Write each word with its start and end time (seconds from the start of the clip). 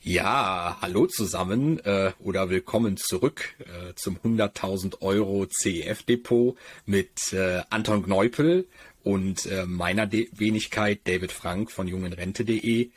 Ja, 0.00 0.78
hallo 0.80 1.06
zusammen 1.06 1.80
äh, 1.80 2.12
oder 2.20 2.50
willkommen 2.50 2.96
zurück 2.96 3.56
äh, 3.58 3.94
zum 3.96 4.16
100.000 4.16 5.02
Euro 5.02 5.46
CEF 5.46 6.04
Depot 6.04 6.56
mit 6.86 7.32
äh, 7.32 7.62
Anton 7.68 8.04
Gneupel 8.04 8.68
und 9.02 9.46
äh, 9.46 9.66
meiner 9.66 10.06
De 10.06 10.28
Wenigkeit 10.32 11.00
David 11.04 11.32
Frank 11.32 11.72
von 11.72 11.88
jungenrente.de. 11.88 12.90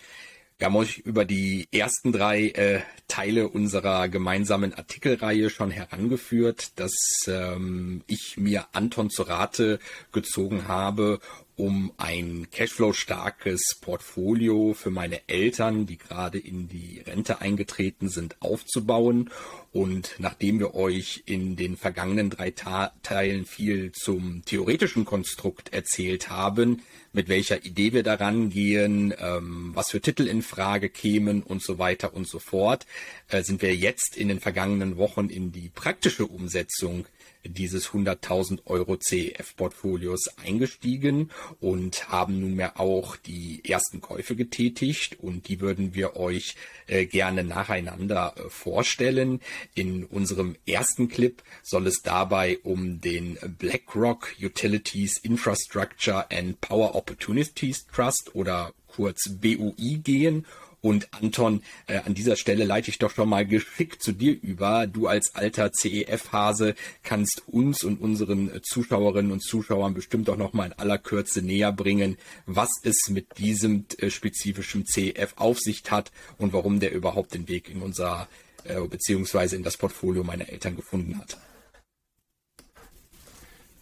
Wir 0.61 0.67
haben 0.67 0.75
euch 0.75 0.99
über 0.99 1.25
die 1.25 1.67
ersten 1.71 2.11
drei 2.11 2.49
äh, 2.49 2.81
Teile 3.07 3.49
unserer 3.49 4.07
gemeinsamen 4.09 4.75
Artikelreihe 4.75 5.49
schon 5.49 5.71
herangeführt, 5.71 6.79
dass 6.79 6.93
ähm, 7.25 8.03
ich 8.05 8.37
mir 8.37 8.67
Anton 8.71 9.09
zu 9.09 9.23
Rate 9.23 9.79
gezogen 10.11 10.67
habe, 10.67 11.19
um 11.55 11.91
ein 11.97 12.45
Cashflow-starkes 12.51 13.79
Portfolio 13.81 14.75
für 14.75 14.91
meine 14.91 15.27
Eltern, 15.27 15.87
die 15.87 15.97
gerade 15.97 16.37
in 16.37 16.67
die 16.67 16.99
Rente 16.99 17.41
eingetreten 17.41 18.09
sind, 18.09 18.35
aufzubauen. 18.39 19.31
Und 19.71 20.13
nachdem 20.19 20.59
wir 20.59 20.75
euch 20.75 21.23
in 21.25 21.55
den 21.55 21.75
vergangenen 21.75 22.29
drei 22.29 22.51
Ta 22.51 22.93
Teilen 23.01 23.45
viel 23.45 23.93
zum 23.93 24.43
theoretischen 24.45 25.05
Konstrukt 25.05 25.73
erzählt 25.73 26.29
haben, 26.29 26.83
mit 27.13 27.27
welcher 27.27 27.65
Idee 27.65 27.93
wir 27.93 28.03
daran 28.03 28.49
gehen, 28.49 29.13
ähm, 29.19 29.71
was 29.73 29.91
für 29.91 30.01
Titel 30.01 30.27
in 30.27 30.41
Frage 30.41 30.89
kämen 30.89 31.43
und 31.43 31.61
so 31.61 31.77
weiter 31.77 32.13
und 32.13 32.27
so 32.27 32.39
fort, 32.39 32.85
äh, 33.29 33.43
sind 33.43 33.61
wir 33.61 33.75
jetzt 33.75 34.15
in 34.15 34.27
den 34.27 34.39
vergangenen 34.39 34.97
Wochen 34.97 35.29
in 35.29 35.51
die 35.51 35.69
praktische 35.69 36.25
Umsetzung 36.25 37.05
dieses 37.43 37.89
100.000 37.89 38.65
Euro 38.65 38.97
CEF-Portfolios 38.97 40.37
eingestiegen 40.43 41.31
und 41.59 42.09
haben 42.09 42.39
nunmehr 42.39 42.79
auch 42.79 43.15
die 43.15 43.61
ersten 43.65 44.01
Käufe 44.01 44.35
getätigt 44.35 45.19
und 45.19 45.47
die 45.47 45.59
würden 45.59 45.95
wir 45.95 46.15
euch 46.15 46.55
äh, 46.87 47.05
gerne 47.05 47.43
nacheinander 47.43 48.33
äh, 48.35 48.49
vorstellen. 48.49 49.41
In 49.73 50.05
unserem 50.05 50.55
ersten 50.65 51.07
Clip 51.07 51.41
soll 51.63 51.87
es 51.87 52.01
dabei 52.03 52.59
um 52.63 53.01
den 53.01 53.37
BlackRock 53.59 54.35
Utilities 54.41 55.17
Infrastructure 55.17 56.29
and 56.31 56.59
Power 56.61 56.95
Opportunities 56.95 57.85
Trust 57.87 58.35
oder 58.35 58.73
kurz 58.95 59.29
BUI 59.29 59.99
gehen 60.03 60.45
und 60.81 61.09
Anton, 61.11 61.61
äh, 61.85 61.99
an 61.99 62.15
dieser 62.15 62.35
Stelle 62.35 62.65
leite 62.65 62.89
ich 62.89 62.97
doch 62.97 63.11
schon 63.11 63.29
mal 63.29 63.45
geschickt 63.45 64.01
zu 64.01 64.13
dir 64.13 64.35
über. 64.41 64.87
Du 64.87 65.07
als 65.07 65.35
alter 65.35 65.71
CEF-Hase 65.71 66.73
kannst 67.03 67.43
uns 67.47 67.83
und 67.83 68.01
unseren 68.01 68.51
Zuschauerinnen 68.63 69.31
und 69.31 69.43
Zuschauern 69.43 69.93
bestimmt 69.93 70.27
auch 70.29 70.37
noch 70.37 70.53
mal 70.53 70.65
in 70.65 70.73
aller 70.73 70.97
Kürze 70.97 71.43
näher 71.43 71.71
bringen, 71.71 72.17
was 72.47 72.69
es 72.83 73.09
mit 73.09 73.37
diesem 73.37 73.85
äh, 73.99 74.09
spezifischen 74.09 74.85
CEF 74.87 75.33
auf 75.35 75.59
sich 75.59 75.83
hat 75.91 76.11
und 76.39 76.51
warum 76.51 76.79
der 76.79 76.93
überhaupt 76.93 77.35
den 77.35 77.47
Weg 77.47 77.69
in 77.69 77.83
unser 77.83 78.27
äh, 78.63 78.81
beziehungsweise 78.81 79.55
in 79.55 79.63
das 79.63 79.77
Portfolio 79.77 80.23
meiner 80.23 80.49
Eltern 80.49 80.75
gefunden 80.75 81.19
hat. 81.19 81.37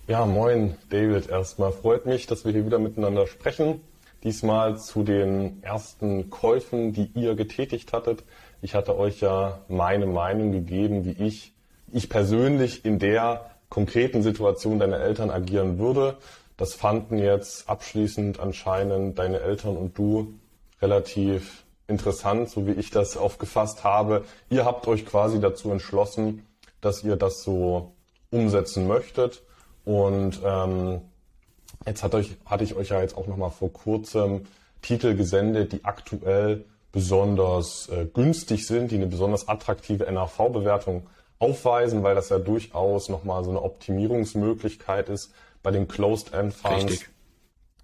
Ja, 0.07 0.25
moin 0.25 0.75
David. 0.89 1.29
Erstmal 1.29 1.71
freut 1.71 2.05
mich, 2.05 2.27
dass 2.27 2.43
wir 2.43 2.51
hier 2.51 2.65
wieder 2.65 2.79
miteinander 2.79 3.27
sprechen. 3.27 3.79
Diesmal 4.23 4.77
zu 4.77 5.03
den 5.03 5.63
ersten 5.63 6.29
Käufen, 6.29 6.93
die 6.93 7.09
ihr 7.15 7.35
getätigt 7.35 7.93
hattet. 7.93 8.23
Ich 8.61 8.75
hatte 8.75 8.97
euch 8.97 9.21
ja 9.21 9.59
meine 9.69 10.05
Meinung 10.05 10.51
gegeben, 10.51 11.05
wie 11.05 11.11
ich, 11.23 11.53
ich 11.91 12.09
persönlich 12.09 12.83
in 12.83 12.99
der 12.99 13.51
konkreten 13.69 14.21
Situation 14.21 14.79
deiner 14.79 14.99
Eltern 14.99 15.29
agieren 15.29 15.79
würde. 15.79 16.17
Das 16.57 16.73
fanden 16.73 17.17
jetzt 17.17 17.69
abschließend 17.69 18.39
anscheinend 18.39 19.17
deine 19.17 19.39
Eltern 19.39 19.77
und 19.77 19.97
du 19.97 20.33
relativ 20.81 21.63
interessant, 21.87 22.49
so 22.49 22.67
wie 22.67 22.71
ich 22.71 22.91
das 22.91 23.15
aufgefasst 23.15 23.83
habe. 23.83 24.25
Ihr 24.49 24.65
habt 24.65 24.87
euch 24.87 25.05
quasi 25.05 25.39
dazu 25.39 25.71
entschlossen, 25.71 26.45
dass 26.81 27.03
ihr 27.03 27.15
das 27.15 27.43
so 27.43 27.93
umsetzen 28.31 28.87
möchtet. 28.87 29.43
Und 29.85 30.41
ähm, 30.45 31.01
Jetzt 31.85 32.03
hat 32.03 32.13
euch, 32.13 32.35
hatte 32.45 32.63
ich 32.63 32.75
euch 32.75 32.89
ja 32.89 33.01
jetzt 33.01 33.17
auch 33.17 33.27
noch 33.27 33.37
mal 33.37 33.49
vor 33.49 33.71
kurzem 33.71 34.45
Titel 34.81 35.15
gesendet, 35.15 35.71
die 35.71 35.85
aktuell 35.85 36.65
besonders 36.91 37.87
äh, 37.89 38.05
günstig 38.05 38.65
sind, 38.65 38.91
die 38.91 38.95
eine 38.95 39.07
besonders 39.07 39.47
attraktive 39.47 40.11
NAV-Bewertung 40.11 41.07
aufweisen, 41.37 42.03
weil 42.03 42.15
das 42.15 42.29
ja 42.29 42.39
durchaus 42.39 43.09
nochmal 43.09 43.43
so 43.43 43.49
eine 43.49 43.61
Optimierungsmöglichkeit 43.61 45.09
ist 45.09 45.33
bei 45.63 45.71
den 45.71 45.87
Closed-End-Funds. 45.87 47.05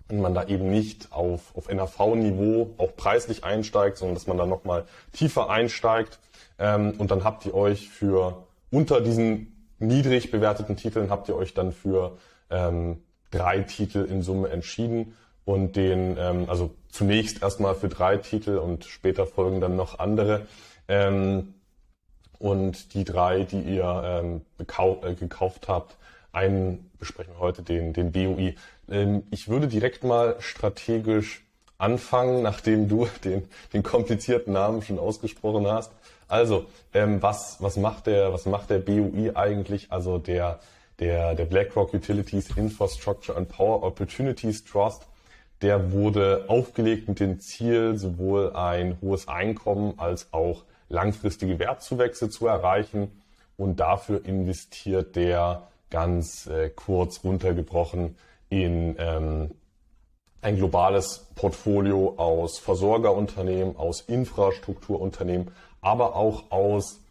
Wenn 0.08 0.22
man 0.22 0.36
da 0.36 0.46
eben 0.46 0.70
nicht 0.70 1.12
auf, 1.12 1.56
auf 1.56 1.68
NAV-Niveau 1.68 2.76
auch 2.78 2.96
preislich 2.96 3.44
einsteigt, 3.44 3.98
sondern 3.98 4.16
dass 4.16 4.28
man 4.28 4.38
da 4.38 4.46
nochmal 4.46 4.86
tiefer 5.14 5.50
einsteigt. 5.50 6.20
Ähm, 6.60 6.94
und 6.98 7.12
dann 7.12 7.24
habt 7.24 7.46
ihr 7.46 7.56
euch 7.56 7.90
für 7.90 8.46
unter 8.70 9.02
diesen 9.02 9.52
niedrig 9.80 10.32
bewerteten 10.32 10.78
Titeln 10.78 11.10
habt 11.10 11.28
ihr 11.28 11.36
euch 11.36 11.54
dann 11.54 11.72
für 11.72 12.18
ähm, 12.50 13.02
drei 13.36 13.60
Titel 13.60 14.06
in 14.10 14.22
Summe 14.22 14.50
entschieden 14.50 15.16
und 15.44 15.76
den, 15.76 16.18
ähm, 16.18 16.46
also 16.50 16.72
zunächst 16.90 17.42
erstmal 17.42 17.76
für 17.76 17.90
drei 17.90 18.18
Titel 18.18 18.58
und 18.58 18.86
später 18.86 19.28
folgen 19.28 19.62
dann 19.62 19.76
noch 19.76 20.00
andere. 20.00 20.48
Ähm, 20.88 21.54
und 22.40 22.94
die 22.94 23.04
drei, 23.04 23.44
die 23.44 23.62
ihr 23.62 24.04
ähm, 24.06 24.42
äh, 24.60 25.14
gekauft 25.14 25.68
habt, 25.68 25.96
einen 26.32 26.92
besprechen 27.00 27.34
wir 27.34 27.40
heute, 27.40 27.64
den, 27.64 27.94
den 27.94 28.12
BUI. 28.12 28.56
Ähm, 28.90 29.24
ich 29.32 29.48
würde 29.48 29.68
direkt 29.68 30.04
mal 30.04 30.36
strategisch 30.40 31.46
anfangen, 31.78 32.42
nachdem 32.42 32.88
du 32.88 33.08
den, 33.24 33.48
den 33.74 33.84
komplizierten 33.84 34.54
Namen 34.54 34.82
schon 34.82 35.00
ausgesprochen 35.00 35.68
hast. 35.68 35.92
Also, 36.28 36.66
ähm, 36.94 37.22
was, 37.22 37.62
was, 37.62 37.78
macht 37.78 38.08
der, 38.08 38.34
was 38.34 38.46
macht 38.46 38.70
der 38.70 38.80
BUI 38.80 39.32
eigentlich? 39.36 39.92
Also 39.92 40.18
der 40.18 40.60
der, 41.00 41.36
der 41.36 41.46
BlackRock 41.46 41.94
Utilities 41.94 42.56
Infrastructure 42.56 43.38
and 43.38 43.50
Power 43.50 43.84
Opportunities 43.84 44.64
Trust, 44.64 45.08
der 45.62 45.92
wurde 45.92 46.46
aufgelegt 46.48 47.08
mit 47.08 47.20
dem 47.20 47.40
Ziel, 47.40 47.98
sowohl 47.98 48.54
ein 48.54 48.98
hohes 49.02 49.28
Einkommen 49.28 49.94
als 49.98 50.32
auch 50.32 50.64
langfristige 50.90 51.60
Wertzuwächse 51.60 52.30
zu 52.30 52.48
erreichen. 52.48 53.22
Und 53.58 53.80
dafür 53.80 54.26
investiert 54.26 55.16
der 55.16 55.68
ganz 55.90 56.48
äh, 56.48 56.70
kurz 56.70 57.24
runtergebrochen 57.24 58.18
in 58.50 58.96
ähm, 59.00 59.52
ein 60.42 60.58
globales 60.58 61.28
Portfolio 61.36 62.16
aus 62.18 62.60
Versorgerunternehmen, 62.60 63.78
aus 63.78 64.02
Infrastrukturunternehmen, 64.02 65.52
aber 65.82 66.16
auch 66.16 66.52
aus 66.52 67.02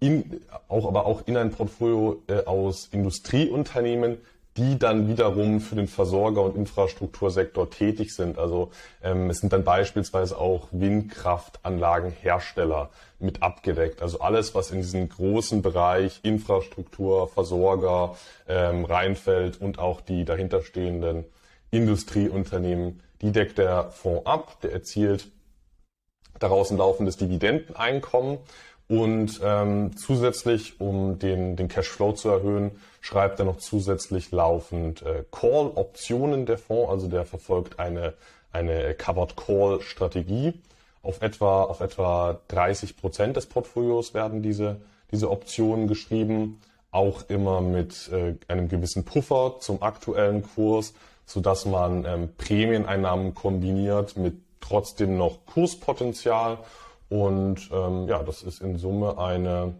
in, 0.00 0.40
auch 0.68 0.86
aber 0.86 1.06
auch 1.06 1.26
in 1.26 1.36
ein 1.36 1.50
Portfolio 1.50 2.22
äh, 2.28 2.44
aus 2.44 2.88
Industrieunternehmen, 2.92 4.18
die 4.58 4.78
dann 4.78 5.08
wiederum 5.08 5.60
für 5.60 5.76
den 5.76 5.86
Versorger- 5.86 6.42
und 6.42 6.56
Infrastruktursektor 6.56 7.70
tätig 7.70 8.12
sind. 8.14 8.38
Also 8.38 8.72
ähm, 9.02 9.30
es 9.30 9.38
sind 9.38 9.52
dann 9.52 9.62
beispielsweise 9.62 10.36
auch 10.36 10.66
Windkraftanlagenhersteller 10.72 12.90
mit 13.20 13.40
abgedeckt. 13.42 14.02
Also 14.02 14.18
alles, 14.18 14.56
was 14.56 14.72
in 14.72 14.78
diesen 14.78 15.08
großen 15.08 15.62
Bereich 15.62 16.18
Infrastruktur, 16.24 17.28
Versorger 17.28 18.16
ähm, 18.48 18.84
reinfällt 18.84 19.60
und 19.60 19.78
auch 19.78 20.00
die 20.00 20.24
dahinterstehenden 20.24 21.24
Industrieunternehmen, 21.70 23.00
die 23.20 23.30
deckt 23.30 23.58
der 23.58 23.90
Fonds 23.90 24.26
ab. 24.26 24.60
Der 24.62 24.72
erzielt 24.72 25.28
daraus 26.40 26.72
ein 26.72 26.78
laufendes 26.78 27.16
Dividendeneinkommen 27.16 28.38
und 28.88 29.40
ähm, 29.44 29.96
zusätzlich, 29.96 30.80
um 30.80 31.18
den, 31.18 31.56
den 31.56 31.68
Cashflow 31.68 32.12
zu 32.12 32.30
erhöhen, 32.30 32.70
schreibt 33.02 33.38
er 33.38 33.44
noch 33.44 33.58
zusätzlich 33.58 34.32
laufend 34.32 35.02
äh, 35.02 35.24
Call-Optionen 35.30 36.46
der 36.46 36.56
Fonds. 36.56 36.90
Also 36.90 37.06
der 37.08 37.26
verfolgt 37.26 37.78
eine, 37.78 38.14
eine 38.50 38.94
Covered 38.94 39.36
Call-Strategie. 39.36 40.54
Auf 41.02 41.20
etwa, 41.20 41.64
auf 41.64 41.80
etwa 41.80 42.40
30 42.48 42.96
Prozent 42.96 43.36
des 43.36 43.44
Portfolios 43.46 44.14
werden 44.14 44.42
diese, 44.42 44.80
diese 45.12 45.30
Optionen 45.30 45.86
geschrieben. 45.86 46.58
Auch 46.90 47.28
immer 47.28 47.60
mit 47.60 48.10
äh, 48.10 48.36
einem 48.48 48.70
gewissen 48.70 49.04
Puffer 49.04 49.56
zum 49.60 49.82
aktuellen 49.82 50.42
Kurs, 50.54 50.94
so 51.26 51.40
dass 51.40 51.66
man 51.66 52.06
ähm, 52.06 52.30
Prämieneinnahmen 52.38 53.34
kombiniert 53.34 54.16
mit 54.16 54.36
trotzdem 54.60 55.18
noch 55.18 55.44
Kurspotenzial 55.44 56.56
und 57.08 57.70
ähm, 57.72 58.06
ja, 58.06 58.22
das 58.22 58.42
ist 58.42 58.60
in 58.60 58.76
Summe 58.76 59.18
eine, 59.18 59.74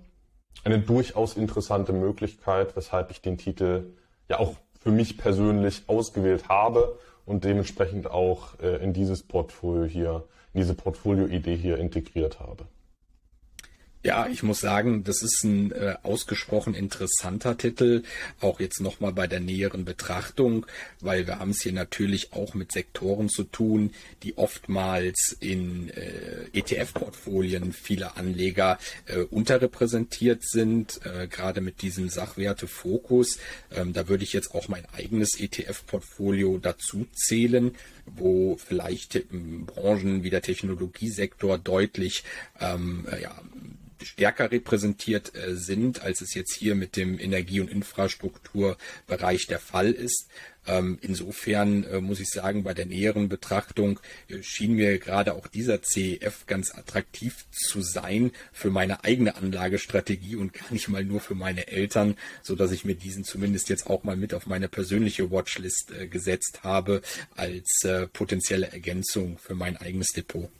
eine 0.64 0.78
durchaus 0.78 1.36
interessante 1.36 1.92
Möglichkeit, 1.92 2.74
weshalb 2.76 3.10
ich 3.10 3.20
den 3.20 3.36
Titel 3.36 3.92
ja 4.28 4.38
auch 4.38 4.54
für 4.78 4.90
mich 4.90 5.18
persönlich 5.18 5.82
ausgewählt 5.86 6.48
habe 6.48 6.98
und 7.26 7.44
dementsprechend 7.44 8.10
auch 8.10 8.58
äh, 8.60 8.82
in 8.82 8.92
dieses 8.92 9.22
Portfolio 9.22 9.84
hier, 9.84 10.24
in 10.54 10.60
diese 10.60 10.74
Portfolio-Idee 10.74 11.56
hier 11.56 11.78
integriert 11.78 12.40
habe. 12.40 12.64
Ja, 14.08 14.26
ich 14.26 14.42
muss 14.42 14.60
sagen, 14.60 15.04
das 15.04 15.20
ist 15.20 15.44
ein 15.44 15.70
äh, 15.70 15.96
ausgesprochen 16.02 16.72
interessanter 16.72 17.58
Titel, 17.58 18.04
auch 18.40 18.58
jetzt 18.58 18.80
nochmal 18.80 19.12
bei 19.12 19.26
der 19.26 19.40
näheren 19.40 19.84
Betrachtung, 19.84 20.64
weil 21.02 21.26
wir 21.26 21.40
haben 21.40 21.50
es 21.50 21.60
hier 21.60 21.74
natürlich 21.74 22.32
auch 22.32 22.54
mit 22.54 22.72
Sektoren 22.72 23.28
zu 23.28 23.44
tun, 23.44 23.90
die 24.22 24.38
oftmals 24.38 25.36
in 25.40 25.90
äh, 25.90 26.46
ETF-Portfolien 26.54 27.74
vieler 27.74 28.16
Anleger 28.16 28.78
äh, 29.04 29.18
unterrepräsentiert 29.18 30.42
sind, 30.42 31.00
äh, 31.04 31.28
gerade 31.28 31.60
mit 31.60 31.82
diesem 31.82 32.08
Sachwertefokus. 32.08 33.38
Ähm, 33.70 33.92
da 33.92 34.08
würde 34.08 34.24
ich 34.24 34.32
jetzt 34.32 34.54
auch 34.54 34.68
mein 34.68 34.86
eigenes 34.96 35.38
ETF-Portfolio 35.38 36.56
dazu 36.56 37.06
zählen 37.12 37.74
wo 38.16 38.56
vielleicht 38.56 39.28
Branchen 39.66 40.22
wie 40.22 40.30
der 40.30 40.40
Technologiesektor 40.40 41.58
deutlich 41.58 42.24
ähm, 42.58 43.06
ja, 43.20 43.38
stärker 44.02 44.50
repräsentiert 44.50 45.34
äh, 45.34 45.54
sind, 45.54 46.02
als 46.02 46.20
es 46.20 46.34
jetzt 46.34 46.54
hier 46.54 46.74
mit 46.74 46.96
dem 46.96 47.18
Energie- 47.18 47.60
und 47.60 47.70
Infrastrukturbereich 47.70 49.46
der 49.46 49.58
Fall 49.58 49.92
ist. 49.92 50.28
Ähm, 50.66 50.98
insofern 51.00 51.84
äh, 51.84 52.00
muss 52.00 52.20
ich 52.20 52.28
sagen, 52.28 52.62
bei 52.62 52.74
der 52.74 52.86
näheren 52.86 53.28
Betrachtung 53.28 54.00
äh, 54.28 54.42
schien 54.42 54.74
mir 54.74 54.98
gerade 54.98 55.34
auch 55.34 55.46
dieser 55.46 55.82
CEF 55.82 56.46
ganz 56.46 56.74
attraktiv 56.74 57.46
zu 57.50 57.80
sein 57.80 58.32
für 58.52 58.70
meine 58.70 59.04
eigene 59.04 59.36
Anlagestrategie 59.36 60.36
und 60.36 60.52
gar 60.52 60.72
nicht 60.72 60.88
mal 60.88 61.04
nur 61.04 61.20
für 61.20 61.34
meine 61.34 61.68
Eltern, 61.68 62.16
so 62.42 62.54
dass 62.54 62.72
ich 62.72 62.84
mir 62.84 62.94
diesen 62.94 63.24
zumindest 63.24 63.68
jetzt 63.70 63.88
auch 63.88 64.04
mal 64.04 64.16
mit 64.16 64.34
auf 64.34 64.46
meine 64.46 64.68
persönliche 64.68 65.30
Watchlist 65.30 65.92
gesetzt 66.10 66.60
habe 66.62 67.02
als 67.34 67.80
potenzielle 68.12 68.70
Ergänzung 68.70 69.38
für 69.38 69.54
mein 69.54 69.76
eigenes 69.76 70.08
Depot. 70.08 70.50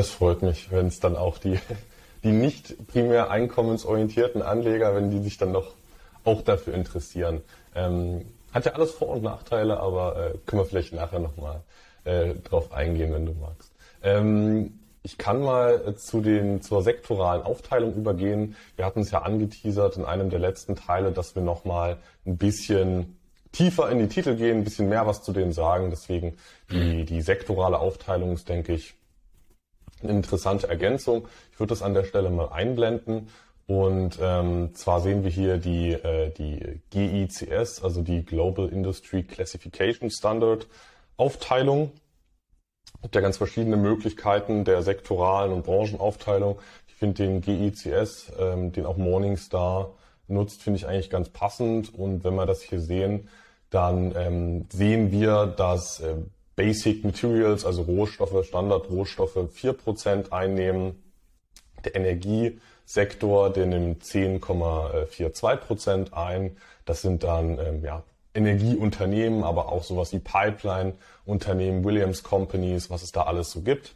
Das 0.00 0.08
freut 0.08 0.40
mich, 0.40 0.70
wenn 0.70 0.86
es 0.86 0.98
dann 0.98 1.14
auch 1.14 1.36
die, 1.36 1.58
die 2.24 2.32
nicht 2.32 2.86
primär 2.86 3.30
einkommensorientierten 3.30 4.40
Anleger, 4.40 4.94
wenn 4.94 5.10
die 5.10 5.18
sich 5.18 5.36
dann 5.36 5.52
noch 5.52 5.74
auch 6.24 6.40
dafür 6.40 6.72
interessieren. 6.72 7.42
Ähm, 7.74 8.24
hat 8.50 8.64
ja 8.64 8.72
alles 8.72 8.92
Vor- 8.92 9.10
und 9.10 9.22
Nachteile, 9.22 9.78
aber 9.78 10.16
äh, 10.16 10.38
können 10.46 10.62
wir 10.62 10.64
vielleicht 10.64 10.94
nachher 10.94 11.18
nochmal 11.18 11.60
äh, 12.04 12.32
drauf 12.48 12.72
eingehen, 12.72 13.12
wenn 13.12 13.26
du 13.26 13.32
magst. 13.32 13.74
Ähm, 14.02 14.78
ich 15.02 15.18
kann 15.18 15.42
mal 15.42 15.94
zu 15.96 16.22
den, 16.22 16.62
zur 16.62 16.82
sektoralen 16.82 17.42
Aufteilung 17.42 17.92
übergehen. 17.92 18.56
Wir 18.76 18.86
hatten 18.86 19.00
es 19.00 19.10
ja 19.10 19.20
angeteasert 19.20 19.98
in 19.98 20.06
einem 20.06 20.30
der 20.30 20.40
letzten 20.40 20.76
Teile, 20.76 21.12
dass 21.12 21.34
wir 21.34 21.42
nochmal 21.42 21.98
ein 22.24 22.38
bisschen 22.38 23.18
tiefer 23.52 23.90
in 23.90 23.98
die 23.98 24.08
Titel 24.08 24.34
gehen, 24.36 24.60
ein 24.60 24.64
bisschen 24.64 24.88
mehr 24.88 25.06
was 25.06 25.22
zu 25.22 25.34
denen 25.34 25.52
sagen. 25.52 25.90
Deswegen 25.90 26.38
die, 26.70 27.04
die 27.04 27.20
sektorale 27.20 27.78
Aufteilung 27.78 28.32
ist, 28.32 28.48
denke 28.48 28.72
ich, 28.72 28.94
eine 30.02 30.12
interessante 30.12 30.68
Ergänzung. 30.68 31.26
Ich 31.52 31.60
würde 31.60 31.70
das 31.70 31.82
an 31.82 31.94
der 31.94 32.04
Stelle 32.04 32.30
mal 32.30 32.48
einblenden. 32.48 33.28
Und 33.66 34.18
ähm, 34.20 34.74
zwar 34.74 35.00
sehen 35.00 35.22
wir 35.22 35.30
hier 35.30 35.58
die, 35.58 35.92
äh, 35.92 36.30
die 36.30 36.80
GICS, 36.90 37.84
also 37.84 38.02
die 38.02 38.24
Global 38.24 38.68
Industry 38.68 39.22
Classification 39.22 40.10
Standard 40.10 40.66
Aufteilung. 41.16 41.92
Es 42.96 43.02
gibt 43.02 43.14
ja 43.14 43.20
ganz 43.20 43.36
verschiedene 43.36 43.76
Möglichkeiten 43.76 44.64
der 44.64 44.82
sektoralen 44.82 45.52
und 45.52 45.64
Branchenaufteilung. 45.64 46.58
Ich 46.88 46.94
finde 46.94 47.22
den 47.22 47.40
GICS, 47.42 48.32
ähm, 48.40 48.72
den 48.72 48.86
auch 48.86 48.96
Morningstar 48.96 49.94
nutzt, 50.26 50.62
finde 50.62 50.78
ich 50.78 50.86
eigentlich 50.88 51.10
ganz 51.10 51.28
passend. 51.28 51.94
Und 51.94 52.24
wenn 52.24 52.34
wir 52.34 52.46
das 52.46 52.62
hier 52.62 52.80
sehen, 52.80 53.28
dann 53.70 54.12
ähm, 54.16 54.66
sehen 54.72 55.12
wir, 55.12 55.46
dass 55.46 56.00
äh, 56.00 56.16
Basic 56.60 57.04
Materials, 57.04 57.64
also 57.64 57.80
Rohstoffe, 57.80 58.44
Standardrohstoffe 58.44 59.34
4% 59.34 60.30
einnehmen. 60.30 61.02
Der 61.86 61.94
Energiesektor, 61.94 63.48
der 63.48 63.64
nimmt 63.64 64.04
10,42% 64.04 66.12
ein. 66.12 66.58
Das 66.84 67.00
sind 67.00 67.22
dann 67.22 67.58
ähm, 67.58 67.82
ja, 67.82 68.02
Energieunternehmen, 68.34 69.42
aber 69.42 69.72
auch 69.72 69.84
sowas 69.84 70.12
wie 70.12 70.18
Pipeline-Unternehmen, 70.18 71.82
Williams 71.82 72.22
Companies, 72.22 72.90
was 72.90 73.02
es 73.02 73.10
da 73.10 73.22
alles 73.22 73.52
so 73.52 73.62
gibt. 73.62 73.94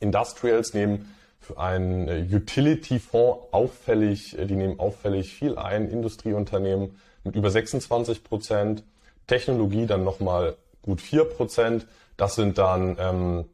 Industrials 0.00 0.74
nehmen 0.74 1.14
für 1.38 1.56
einen 1.56 2.08
äh, 2.08 2.26
Utility-Fonds 2.34 3.52
auffällig, 3.52 4.36
äh, 4.36 4.46
die 4.46 4.56
nehmen 4.56 4.80
auffällig 4.80 5.34
viel 5.34 5.56
ein, 5.56 5.88
Industrieunternehmen 5.88 6.98
mit 7.22 7.36
über 7.36 7.48
26 7.48 8.24
Prozent, 8.24 8.82
Technologie 9.28 9.86
dann 9.86 10.02
nochmal 10.02 10.56
gut 10.88 11.00
4%. 11.00 11.82
Das 12.16 12.34
sind 12.34 12.58
dann 12.58 12.96
ähm, 12.98 13.44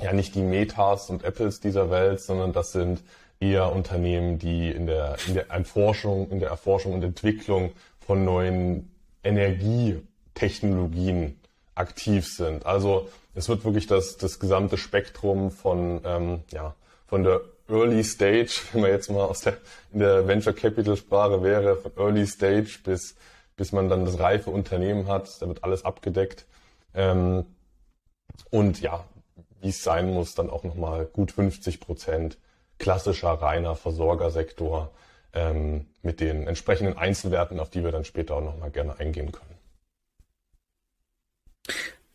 ja 0.00 0.12
nicht 0.12 0.34
die 0.34 0.42
Metas 0.42 1.08
und 1.10 1.24
Apples 1.24 1.60
dieser 1.60 1.90
Welt, 1.90 2.20
sondern 2.20 2.52
das 2.52 2.72
sind 2.72 3.02
eher 3.40 3.72
Unternehmen, 3.72 4.38
die 4.38 4.70
in 4.70 4.86
der, 4.86 5.16
in 5.26 5.34
der 5.34 5.50
Erforschung, 5.50 6.30
in 6.30 6.38
der 6.38 6.50
Erforschung 6.50 6.92
und 6.92 7.02
Entwicklung 7.02 7.72
von 7.98 8.24
neuen 8.24 8.94
Energietechnologien 9.24 11.40
aktiv 11.74 12.28
sind. 12.28 12.66
Also 12.66 13.08
es 13.34 13.48
wird 13.48 13.64
wirklich 13.64 13.86
das, 13.86 14.18
das 14.18 14.38
gesamte 14.38 14.76
Spektrum 14.76 15.50
von, 15.50 16.02
ähm, 16.04 16.40
ja, 16.50 16.74
von 17.06 17.24
der 17.24 17.40
Early 17.68 18.04
Stage, 18.04 18.60
wenn 18.72 18.82
man 18.82 18.90
jetzt 18.90 19.10
mal 19.10 19.24
aus 19.24 19.40
der, 19.40 19.56
in 19.92 20.00
der 20.00 20.28
Venture 20.28 20.52
Capital 20.52 20.96
Sprache 20.96 21.42
wäre, 21.42 21.76
von 21.76 21.92
Early 21.96 22.26
Stage 22.26 22.78
bis 22.84 23.16
bis 23.56 23.72
man 23.72 23.88
dann 23.88 24.04
das 24.04 24.18
reife 24.18 24.50
Unternehmen 24.50 25.08
hat. 25.08 25.40
Da 25.40 25.48
wird 25.48 25.64
alles 25.64 25.84
abgedeckt. 25.84 26.46
Ähm, 26.94 27.44
und 28.50 28.80
ja, 28.80 29.04
wie 29.60 29.68
es 29.68 29.82
sein 29.82 30.12
muss, 30.12 30.34
dann 30.34 30.50
auch 30.50 30.64
nochmal 30.64 31.06
gut 31.06 31.32
50 31.32 31.80
Prozent 31.80 32.38
klassischer 32.78 33.30
reiner 33.30 33.76
Versorgersektor 33.76 34.90
ähm, 35.32 35.86
mit 36.02 36.20
den 36.20 36.46
entsprechenden 36.46 36.96
Einzelwerten, 36.96 37.60
auf 37.60 37.70
die 37.70 37.84
wir 37.84 37.92
dann 37.92 38.04
später 38.04 38.36
auch 38.36 38.42
nochmal 38.42 38.70
gerne 38.70 38.98
eingehen 38.98 39.32
können. 39.32 39.52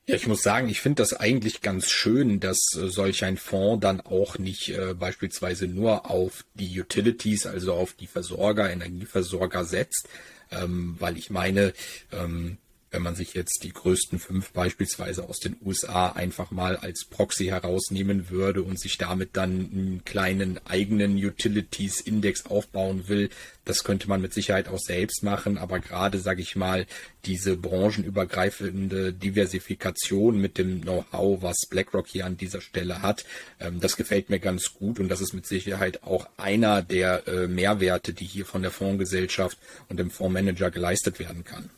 Ja, 0.09 0.15
ich 0.15 0.27
muss 0.27 0.41
sagen, 0.41 0.69
ich 0.69 0.79
finde 0.79 1.03
das 1.03 1.13
eigentlich 1.13 1.61
ganz 1.61 1.89
schön, 1.89 2.39
dass 2.39 2.59
äh, 2.75 2.87
solch 2.87 3.25
ein 3.25 3.35
Fonds 3.35 3.81
dann 3.81 3.99
auch 3.99 4.37
nicht 4.37 4.69
äh, 4.69 4.93
beispielsweise 4.93 5.67
nur 5.67 6.09
auf 6.09 6.45
die 6.53 6.79
Utilities, 6.79 7.45
also 7.45 7.73
auf 7.73 7.91
die 7.91 8.07
Versorger, 8.07 8.69
Energieversorger 8.69 9.65
setzt, 9.65 10.07
ähm, 10.51 10.95
weil 10.99 11.17
ich 11.17 11.29
meine, 11.29 11.73
ähm, 12.11 12.57
wenn 12.97 13.03
man 13.03 13.15
sich 13.15 13.35
jetzt 13.35 13.63
die 13.63 13.73
größten 13.73 14.17
fünf 14.17 14.53
beispielsweise 14.53 15.29
aus 15.29 15.37
den 15.37 15.55
USA 15.63 16.13
einfach 16.13 16.49
mal 16.49 16.77
als 16.77 17.05
Proxy 17.05 17.45
herausnehmen 17.45 18.31
würde 18.31 18.63
und 18.63 18.79
sich 18.79 18.97
damit 18.97 19.37
dann 19.37 19.51
einen 19.51 20.01
kleinen 20.03 20.59
eigenen 20.65 21.15
Utilities-Index 21.15 22.47
aufbauen 22.47 23.07
will, 23.07 23.29
das 23.65 23.83
könnte 23.83 24.09
man 24.09 24.19
mit 24.19 24.33
Sicherheit 24.33 24.67
auch 24.67 24.79
selbst 24.79 25.21
machen. 25.21 25.59
Aber 25.59 25.79
gerade, 25.79 26.17
sage 26.17 26.41
ich 26.41 26.55
mal, 26.55 26.87
diese 27.25 27.55
branchenübergreifende 27.55 29.13
Diversifikation 29.13 30.41
mit 30.41 30.57
dem 30.57 30.81
Know-how, 30.81 31.43
was 31.43 31.67
BlackRock 31.69 32.07
hier 32.07 32.25
an 32.25 32.35
dieser 32.35 32.61
Stelle 32.61 33.03
hat, 33.03 33.25
ähm, 33.59 33.79
das 33.79 33.95
gefällt 33.95 34.31
mir 34.31 34.39
ganz 34.39 34.73
gut 34.73 34.99
und 34.99 35.07
das 35.09 35.21
ist 35.21 35.33
mit 35.33 35.45
Sicherheit 35.45 36.01
auch 36.01 36.27
einer 36.37 36.81
der 36.81 37.27
äh, 37.27 37.47
Mehrwerte, 37.47 38.13
die 38.13 38.25
hier 38.25 38.47
von 38.47 38.63
der 38.63 38.71
Fondsgesellschaft 38.71 39.59
und 39.87 39.99
dem 39.99 40.09
Fondsmanager 40.09 40.71
geleistet 40.71 41.19
werden 41.19 41.43
kann. 41.43 41.69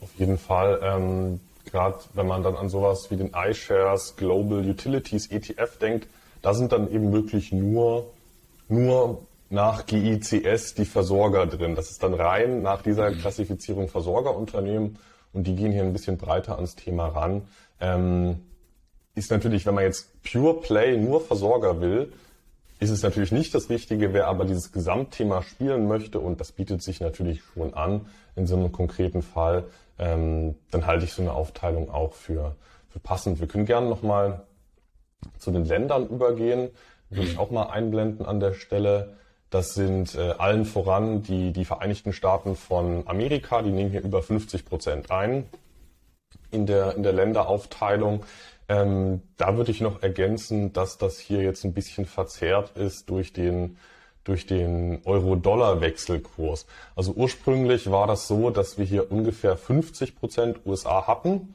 Auf 0.00 0.10
jeden 0.16 0.38
Fall. 0.38 0.80
Ähm, 0.82 1.40
Gerade 1.70 1.98
wenn 2.14 2.26
man 2.26 2.42
dann 2.42 2.56
an 2.56 2.68
sowas 2.68 3.10
wie 3.10 3.16
den 3.16 3.32
iShares 3.34 4.16
Global 4.16 4.58
Utilities 4.58 5.30
ETF 5.30 5.78
denkt, 5.78 6.08
da 6.42 6.54
sind 6.54 6.72
dann 6.72 6.90
eben 6.90 7.12
wirklich 7.12 7.52
nur, 7.52 8.10
nur 8.68 9.26
nach 9.50 9.86
GICS 9.86 10.74
die 10.74 10.84
Versorger 10.84 11.46
drin. 11.46 11.74
Das 11.74 11.90
ist 11.90 12.02
dann 12.02 12.14
rein 12.14 12.62
nach 12.62 12.82
dieser 12.82 13.10
mhm. 13.10 13.18
Klassifizierung 13.18 13.88
Versorgerunternehmen 13.88 14.98
und 15.32 15.46
die 15.46 15.54
gehen 15.54 15.72
hier 15.72 15.82
ein 15.82 15.92
bisschen 15.92 16.16
breiter 16.16 16.56
ans 16.56 16.76
Thema 16.76 17.08
ran. 17.08 17.42
Ähm, 17.80 18.40
ist 19.14 19.30
natürlich, 19.30 19.66
wenn 19.66 19.74
man 19.74 19.84
jetzt 19.84 20.22
Pure 20.22 20.60
Play 20.60 20.96
nur 20.96 21.20
Versorger 21.20 21.80
will, 21.80 22.12
ist 22.78 22.90
es 22.90 23.02
natürlich 23.02 23.32
nicht 23.32 23.54
das 23.54 23.68
Richtige. 23.68 24.14
Wer 24.14 24.28
aber 24.28 24.44
dieses 24.44 24.72
Gesamtthema 24.72 25.42
spielen 25.42 25.86
möchte, 25.86 26.20
und 26.20 26.40
das 26.40 26.52
bietet 26.52 26.82
sich 26.82 27.00
natürlich 27.00 27.42
schon 27.42 27.74
an 27.74 28.06
in 28.36 28.46
so 28.46 28.56
einem 28.56 28.72
konkreten 28.72 29.20
Fall, 29.20 29.64
ähm, 30.00 30.56
dann 30.70 30.86
halte 30.86 31.04
ich 31.04 31.12
so 31.12 31.20
eine 31.20 31.32
Aufteilung 31.32 31.90
auch 31.90 32.14
für, 32.14 32.56
für 32.88 32.98
passend. 32.98 33.38
Wir 33.38 33.46
können 33.46 33.66
gerne 33.66 33.88
nochmal 33.88 34.42
zu 35.38 35.50
den 35.50 35.66
Ländern 35.66 36.08
übergehen. 36.08 36.70
Würde 37.10 37.28
ich 37.28 37.38
auch 37.38 37.50
mal 37.50 37.64
einblenden 37.64 38.24
an 38.24 38.40
der 38.40 38.54
Stelle. 38.54 39.16
Das 39.50 39.74
sind 39.74 40.14
äh, 40.14 40.30
allen 40.38 40.64
voran 40.64 41.22
die, 41.22 41.52
die 41.52 41.66
Vereinigten 41.66 42.14
Staaten 42.14 42.56
von 42.56 43.06
Amerika. 43.06 43.60
Die 43.60 43.72
nehmen 43.72 43.90
hier 43.90 44.02
über 44.02 44.22
50 44.22 44.64
Prozent 44.64 45.10
ein 45.10 45.44
in 46.50 46.66
der, 46.66 46.96
in 46.96 47.02
der 47.02 47.12
Länderaufteilung. 47.12 48.24
Ähm, 48.68 49.22
da 49.36 49.56
würde 49.56 49.70
ich 49.70 49.82
noch 49.82 50.02
ergänzen, 50.02 50.72
dass 50.72 50.96
das 50.96 51.18
hier 51.18 51.42
jetzt 51.42 51.64
ein 51.64 51.74
bisschen 51.74 52.06
verzerrt 52.06 52.76
ist 52.76 53.10
durch 53.10 53.32
den 53.34 53.76
durch 54.24 54.46
den 54.46 55.00
Euro-Dollar-Wechselkurs. 55.04 56.66
Also 56.94 57.12
ursprünglich 57.12 57.90
war 57.90 58.06
das 58.06 58.28
so, 58.28 58.50
dass 58.50 58.78
wir 58.78 58.84
hier 58.84 59.10
ungefähr 59.10 59.56
50 59.56 60.16
Prozent 60.16 60.60
USA 60.66 61.06
hatten 61.06 61.54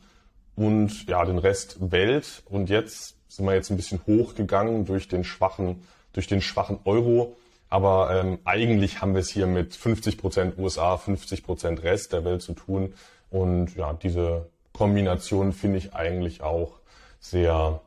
und 0.56 1.08
ja, 1.08 1.24
den 1.26 1.38
Rest 1.38 1.92
Welt. 1.92 2.44
Und 2.46 2.70
jetzt 2.70 3.16
sind 3.28 3.46
wir 3.46 3.54
jetzt 3.54 3.70
ein 3.70 3.78
bisschen 3.78 4.02
hochgegangen 4.08 4.86
durch 4.86 5.08
den 5.08 5.24
schwachen, 5.24 5.84
durch 6.14 6.28
den 6.28 6.42
schwachen 6.42 6.80
Euro. 6.86 7.36
Aber 7.70 8.16
ähm, 8.16 8.40
eigentlich 8.46 9.02
haben 9.02 9.14
wir 9.14 9.22
es 9.22 9.30
hier 9.30 9.48
mit 9.48 9.76
50 9.76 10.18
Prozent 10.18 10.58
USA, 10.58 10.98
50 10.98 11.44
Prozent 11.44 11.84
Rest 11.84 12.14
der 12.14 12.24
Welt 12.24 12.42
zu 12.42 12.54
tun. 12.54 12.94
Und 13.30 13.76
ja, 13.76 13.94
diese 13.94 14.48
Kombination 14.72 15.52
finde 15.52 15.78
ich 15.78 15.94
eigentlich 15.94 16.42
auch 16.42 16.80
sehr, 17.20 17.82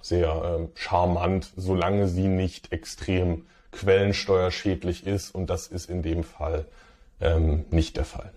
sehr 0.00 0.58
ähm, 0.58 0.68
charmant, 0.74 1.52
solange 1.56 2.08
sie 2.08 2.28
nicht 2.28 2.72
extrem 2.72 3.46
quellensteuerschädlich 3.72 5.06
ist. 5.06 5.34
Und 5.34 5.50
das 5.50 5.66
ist 5.66 5.88
in 5.90 6.02
dem 6.02 6.24
Fall 6.24 6.66
ähm, 7.20 7.64
nicht 7.70 7.96
der 7.96 8.04
Fall. 8.04 8.32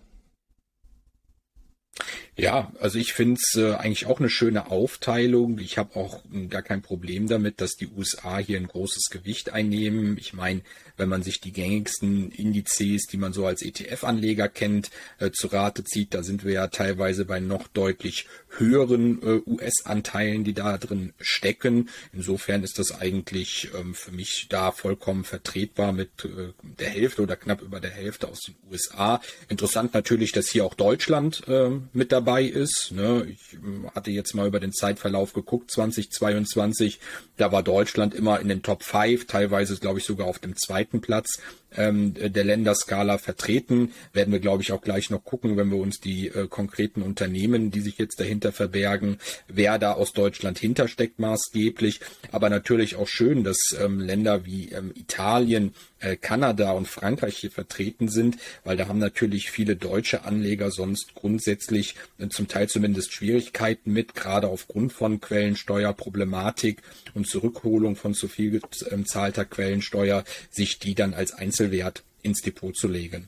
Ja, 2.37 2.71
also 2.79 2.97
ich 2.97 3.11
finde 3.11 3.39
es 3.41 3.57
äh, 3.57 3.73
eigentlich 3.73 4.05
auch 4.05 4.19
eine 4.19 4.29
schöne 4.29 4.71
Aufteilung. 4.71 5.59
Ich 5.59 5.77
habe 5.77 5.97
auch 5.97 6.23
äh, 6.33 6.47
gar 6.47 6.61
kein 6.61 6.81
Problem 6.81 7.27
damit, 7.27 7.59
dass 7.59 7.75
die 7.75 7.89
USA 7.89 8.37
hier 8.37 8.57
ein 8.57 8.67
großes 8.67 9.09
Gewicht 9.11 9.51
einnehmen. 9.51 10.17
Ich 10.17 10.33
meine, 10.33 10.61
wenn 10.95 11.09
man 11.09 11.23
sich 11.23 11.41
die 11.41 11.51
gängigsten 11.51 12.31
Indizes, 12.31 13.07
die 13.07 13.17
man 13.17 13.33
so 13.33 13.45
als 13.45 13.61
ETF-Anleger 13.61 14.47
kennt, 14.47 14.91
äh, 15.19 15.31
zu 15.31 15.47
Rate 15.47 15.83
zieht, 15.83 16.13
da 16.13 16.23
sind 16.23 16.45
wir 16.45 16.53
ja 16.53 16.67
teilweise 16.67 17.25
bei 17.25 17.41
noch 17.41 17.67
deutlich 17.67 18.27
höheren 18.57 19.21
äh, 19.21 19.41
US-Anteilen, 19.45 20.45
die 20.45 20.53
da 20.53 20.77
drin 20.77 21.13
stecken. 21.19 21.89
Insofern 22.13 22.63
ist 22.63 22.79
das 22.79 22.93
eigentlich 22.93 23.69
ähm, 23.77 23.93
für 23.93 24.13
mich 24.13 24.47
da 24.49 24.71
vollkommen 24.71 25.25
vertretbar 25.25 25.91
mit 25.91 26.23
äh, 26.23 26.53
der 26.63 26.89
Hälfte 26.89 27.23
oder 27.23 27.35
knapp 27.35 27.61
über 27.61 27.81
der 27.81 27.91
Hälfte 27.91 28.29
aus 28.29 28.39
den 28.39 28.55
USA. 28.71 29.21
Interessant 29.49 29.93
natürlich, 29.93 30.31
dass 30.31 30.49
hier 30.49 30.65
auch 30.65 30.75
Deutschland 30.75 31.43
äh, 31.49 31.71
mit 31.91 32.13
dabei 32.13 32.20
ist. 32.47 32.91
Ne? 32.91 33.27
Ich 33.29 33.53
ähm, 33.53 33.89
hatte 33.93 34.11
jetzt 34.11 34.33
mal 34.33 34.47
über 34.47 34.59
den 34.59 34.73
Zeitverlauf 34.73 35.33
geguckt, 35.33 35.71
2022, 35.71 36.99
da 37.37 37.51
war 37.51 37.63
Deutschland 37.63 38.13
immer 38.13 38.39
in 38.39 38.47
den 38.47 38.63
Top 38.63 38.83
5, 38.83 39.27
teilweise 39.27 39.77
glaube 39.77 39.99
ich 39.99 40.05
sogar 40.05 40.27
auf 40.27 40.39
dem 40.39 40.55
zweiten 40.55 41.01
Platz 41.01 41.39
ähm, 41.75 42.13
der 42.13 42.43
Länderskala 42.43 43.17
vertreten. 43.17 43.93
Werden 44.13 44.31
wir, 44.31 44.39
glaube 44.39 44.63
ich, 44.63 44.71
auch 44.71 44.81
gleich 44.81 45.09
noch 45.09 45.23
gucken, 45.23 45.57
wenn 45.57 45.71
wir 45.71 45.77
uns 45.77 45.99
die 45.99 46.27
äh, 46.27 46.47
konkreten 46.47 47.01
Unternehmen, 47.01 47.71
die 47.71 47.81
sich 47.81 47.97
jetzt 47.97 48.19
dahinter 48.19 48.51
verbergen, 48.51 49.17
wer 49.47 49.79
da 49.79 49.93
aus 49.93 50.13
Deutschland 50.13 50.59
hintersteckt 50.59 51.19
maßgeblich. 51.19 52.01
Aber 52.31 52.49
natürlich 52.49 52.95
auch 52.95 53.07
schön, 53.07 53.43
dass 53.43 53.57
ähm, 53.79 53.99
Länder 53.99 54.45
wie 54.45 54.69
ähm, 54.69 54.91
Italien, 54.95 55.73
äh, 56.01 56.17
Kanada 56.17 56.71
und 56.71 56.87
Frankreich 56.87 57.37
hier 57.37 57.51
vertreten 57.51 58.09
sind, 58.09 58.37
weil 58.63 58.77
da 58.77 58.87
haben 58.87 58.99
natürlich 58.99 59.51
viele 59.51 59.75
deutsche 59.75 60.25
Anleger 60.25 60.71
sonst 60.71 61.15
grundsätzlich 61.15 61.95
äh, 62.19 62.27
zum 62.27 62.47
Teil 62.47 62.67
zumindest 62.67 63.13
Schwierigkeiten 63.13 63.91
mit, 63.93 64.15
gerade 64.15 64.47
aufgrund 64.47 64.93
von 64.93 65.21
Quellensteuerproblematik 65.21 66.81
und 67.13 67.27
Zurückholung 67.27 67.95
von 67.95 68.13
zu 68.13 68.27
viel 68.27 68.59
gezahlter 68.59 69.45
Quellensteuer, 69.45 70.23
sich 70.49 70.79
die 70.79 70.95
dann 70.95 71.13
als 71.13 71.33
Einzelwert 71.33 72.03
ins 72.23 72.41
Depot 72.41 72.75
zu 72.75 72.87
legen. 72.87 73.27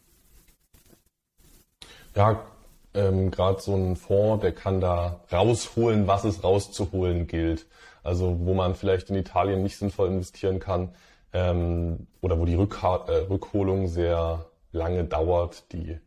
Ja, 2.16 2.46
ähm, 2.94 3.32
gerade 3.32 3.62
so 3.62 3.76
ein 3.76 3.96
Fonds, 3.96 4.42
der 4.42 4.52
kann 4.52 4.80
da 4.80 5.22
rausholen, 5.32 6.06
was 6.08 6.24
es 6.26 6.44
rauszuholen 6.44 7.28
gilt. 7.28 7.66
Also 8.04 8.38
wo 8.42 8.54
man 8.54 8.76
vielleicht 8.76 9.10
in 9.10 9.16
Italien 9.16 9.64
nicht 9.64 9.78
sinnvoll 9.78 10.10
investieren 10.10 10.60
kann, 10.60 10.90
ähm, 11.34 12.08
oder 12.22 12.40
wo 12.40 12.46
die 12.46 12.56
Rückha 12.56 13.06
äh, 13.08 13.26
Rückholung 13.30 13.88
sehr 13.88 14.46
lange 14.72 15.04
dauert, 15.04 15.72
die 15.74 16.00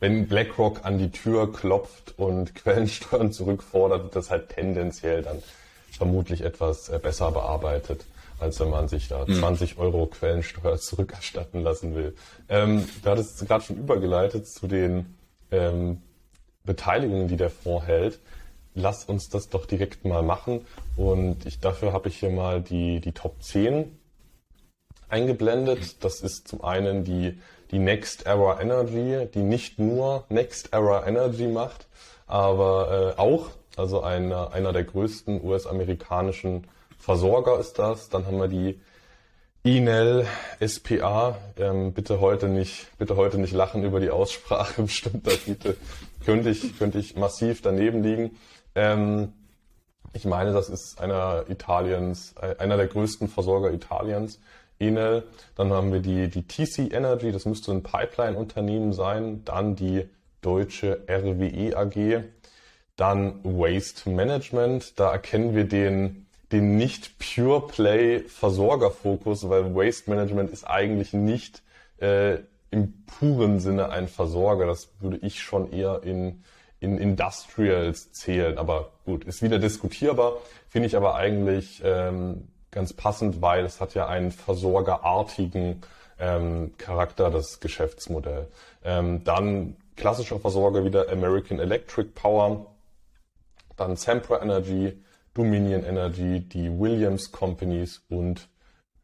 wenn 0.00 0.28
BlackRock 0.28 0.86
an 0.86 0.98
die 0.98 1.10
Tür 1.10 1.52
klopft 1.52 2.18
und 2.18 2.54
Quellensteuern 2.54 3.32
zurückfordert, 3.32 4.04
wird 4.04 4.16
das 4.16 4.30
halt 4.30 4.48
tendenziell 4.48 5.22
dann 5.22 5.42
vermutlich 5.90 6.40
etwas 6.40 6.88
äh, 6.88 6.98
besser 6.98 7.30
bearbeitet, 7.30 8.06
als 8.38 8.58
wenn 8.60 8.70
man 8.70 8.88
sich 8.88 9.08
da 9.08 9.26
mhm. 9.26 9.34
20 9.34 9.78
Euro 9.78 10.06
Quellensteuer 10.06 10.76
zurückerstatten 10.78 11.62
lassen 11.62 11.94
will. 11.94 12.16
Ähm, 12.48 12.88
du 13.02 13.10
hattest 13.10 13.46
gerade 13.46 13.62
schon 13.62 13.76
übergeleitet 13.76 14.48
zu 14.48 14.66
den 14.66 15.14
ähm, 15.50 16.00
Beteiligungen, 16.64 17.28
die 17.28 17.36
der 17.36 17.50
Fonds 17.50 17.86
hält. 17.86 18.20
Lass 18.74 19.04
uns 19.04 19.28
das 19.28 19.50
doch 19.50 19.66
direkt 19.66 20.04
mal 20.04 20.22
machen. 20.22 20.64
Und 20.96 21.44
ich, 21.44 21.60
dafür 21.60 21.92
habe 21.92 22.08
ich 22.08 22.18
hier 22.18 22.30
mal 22.30 22.62
die, 22.62 23.00
die 23.00 23.12
Top 23.12 23.42
10 23.42 23.99
eingeblendet. 25.12 26.02
Das 26.04 26.20
ist 26.20 26.48
zum 26.48 26.62
einen 26.64 27.04
die, 27.04 27.38
die 27.70 27.78
Next 27.78 28.26
Era 28.26 28.60
Energy, 28.60 29.26
die 29.32 29.42
nicht 29.42 29.78
nur 29.78 30.24
Next 30.28 30.72
Era 30.72 31.06
Energy 31.06 31.46
macht, 31.46 31.86
aber 32.26 33.14
äh, 33.16 33.20
auch, 33.20 33.48
also 33.76 34.02
einer, 34.02 34.52
einer 34.52 34.72
der 34.72 34.84
größten 34.84 35.42
US-amerikanischen 35.42 36.66
Versorger 36.98 37.58
ist 37.58 37.78
das. 37.78 38.08
Dann 38.08 38.26
haben 38.26 38.38
wir 38.38 38.48
die 38.48 38.80
Inel 39.62 40.26
SPA. 40.64 41.36
Ähm, 41.56 41.92
bitte 41.92 42.20
heute 42.20 42.48
nicht, 42.48 42.86
bitte 42.98 43.16
heute 43.16 43.38
nicht 43.38 43.52
lachen 43.52 43.84
über 43.84 44.00
die 44.00 44.10
Aussprache 44.10 44.82
bestimmter 44.82 45.32
Titel. 45.32 45.76
könnte 46.24 46.50
ich, 46.50 46.78
könnte 46.78 46.98
ich 46.98 47.16
massiv 47.16 47.62
daneben 47.62 48.02
liegen. 48.02 48.38
Ähm, 48.74 49.32
ich 50.12 50.24
meine, 50.24 50.52
das 50.52 50.68
ist 50.68 51.00
einer 51.00 51.44
Italiens, 51.48 52.34
äh, 52.40 52.56
einer 52.58 52.76
der 52.76 52.86
größten 52.86 53.28
Versorger 53.28 53.72
Italiens. 53.72 54.40
Enel. 54.80 55.24
Dann 55.54 55.72
haben 55.72 55.92
wir 55.92 56.00
die, 56.00 56.28
die 56.28 56.46
TC 56.46 56.92
Energy, 56.92 57.30
das 57.30 57.44
müsste 57.44 57.70
ein 57.72 57.82
Pipeline-Unternehmen 57.82 58.92
sein. 58.92 59.44
Dann 59.44 59.76
die 59.76 60.08
deutsche 60.40 61.04
RWE 61.08 61.76
AG. 61.76 62.24
Dann 62.96 63.40
Waste 63.44 64.10
Management. 64.10 64.98
Da 64.98 65.12
erkennen 65.12 65.54
wir 65.54 65.64
den, 65.64 66.26
den 66.52 66.76
nicht 66.76 67.18
Pure 67.18 67.66
Play 67.68 68.20
Versorgerfokus, 68.20 69.48
weil 69.48 69.74
Waste 69.74 70.10
Management 70.10 70.50
ist 70.50 70.64
eigentlich 70.64 71.12
nicht 71.12 71.62
äh, 71.98 72.38
im 72.70 73.04
puren 73.06 73.60
Sinne 73.60 73.90
ein 73.90 74.08
Versorger. 74.08 74.66
Das 74.66 74.90
würde 75.00 75.18
ich 75.18 75.40
schon 75.40 75.72
eher 75.72 76.02
in, 76.02 76.42
in 76.78 76.98
Industrials 76.98 78.12
zählen. 78.12 78.58
Aber 78.58 78.92
gut, 79.04 79.24
ist 79.24 79.42
wieder 79.42 79.58
diskutierbar. 79.58 80.34
Finde 80.68 80.86
ich 80.86 80.96
aber 80.96 81.16
eigentlich 81.16 81.82
ähm, 81.84 82.48
ganz 82.70 82.92
passend, 82.92 83.42
weil 83.42 83.64
es 83.64 83.80
hat 83.80 83.94
ja 83.94 84.06
einen 84.06 84.30
versorgerartigen 84.30 85.82
ähm, 86.18 86.72
Charakter, 86.78 87.30
das 87.30 87.60
Geschäftsmodell. 87.60 88.48
Ähm, 88.84 89.24
dann 89.24 89.76
klassischer 89.96 90.38
Versorger 90.38 90.84
wieder 90.84 91.10
American 91.10 91.58
Electric 91.58 92.10
Power, 92.14 92.66
dann 93.76 93.96
Sempra 93.96 94.42
Energy, 94.42 95.02
Dominion 95.34 95.84
Energy, 95.84 96.40
die 96.40 96.70
Williams 96.78 97.32
Companies 97.32 98.02
und 98.08 98.48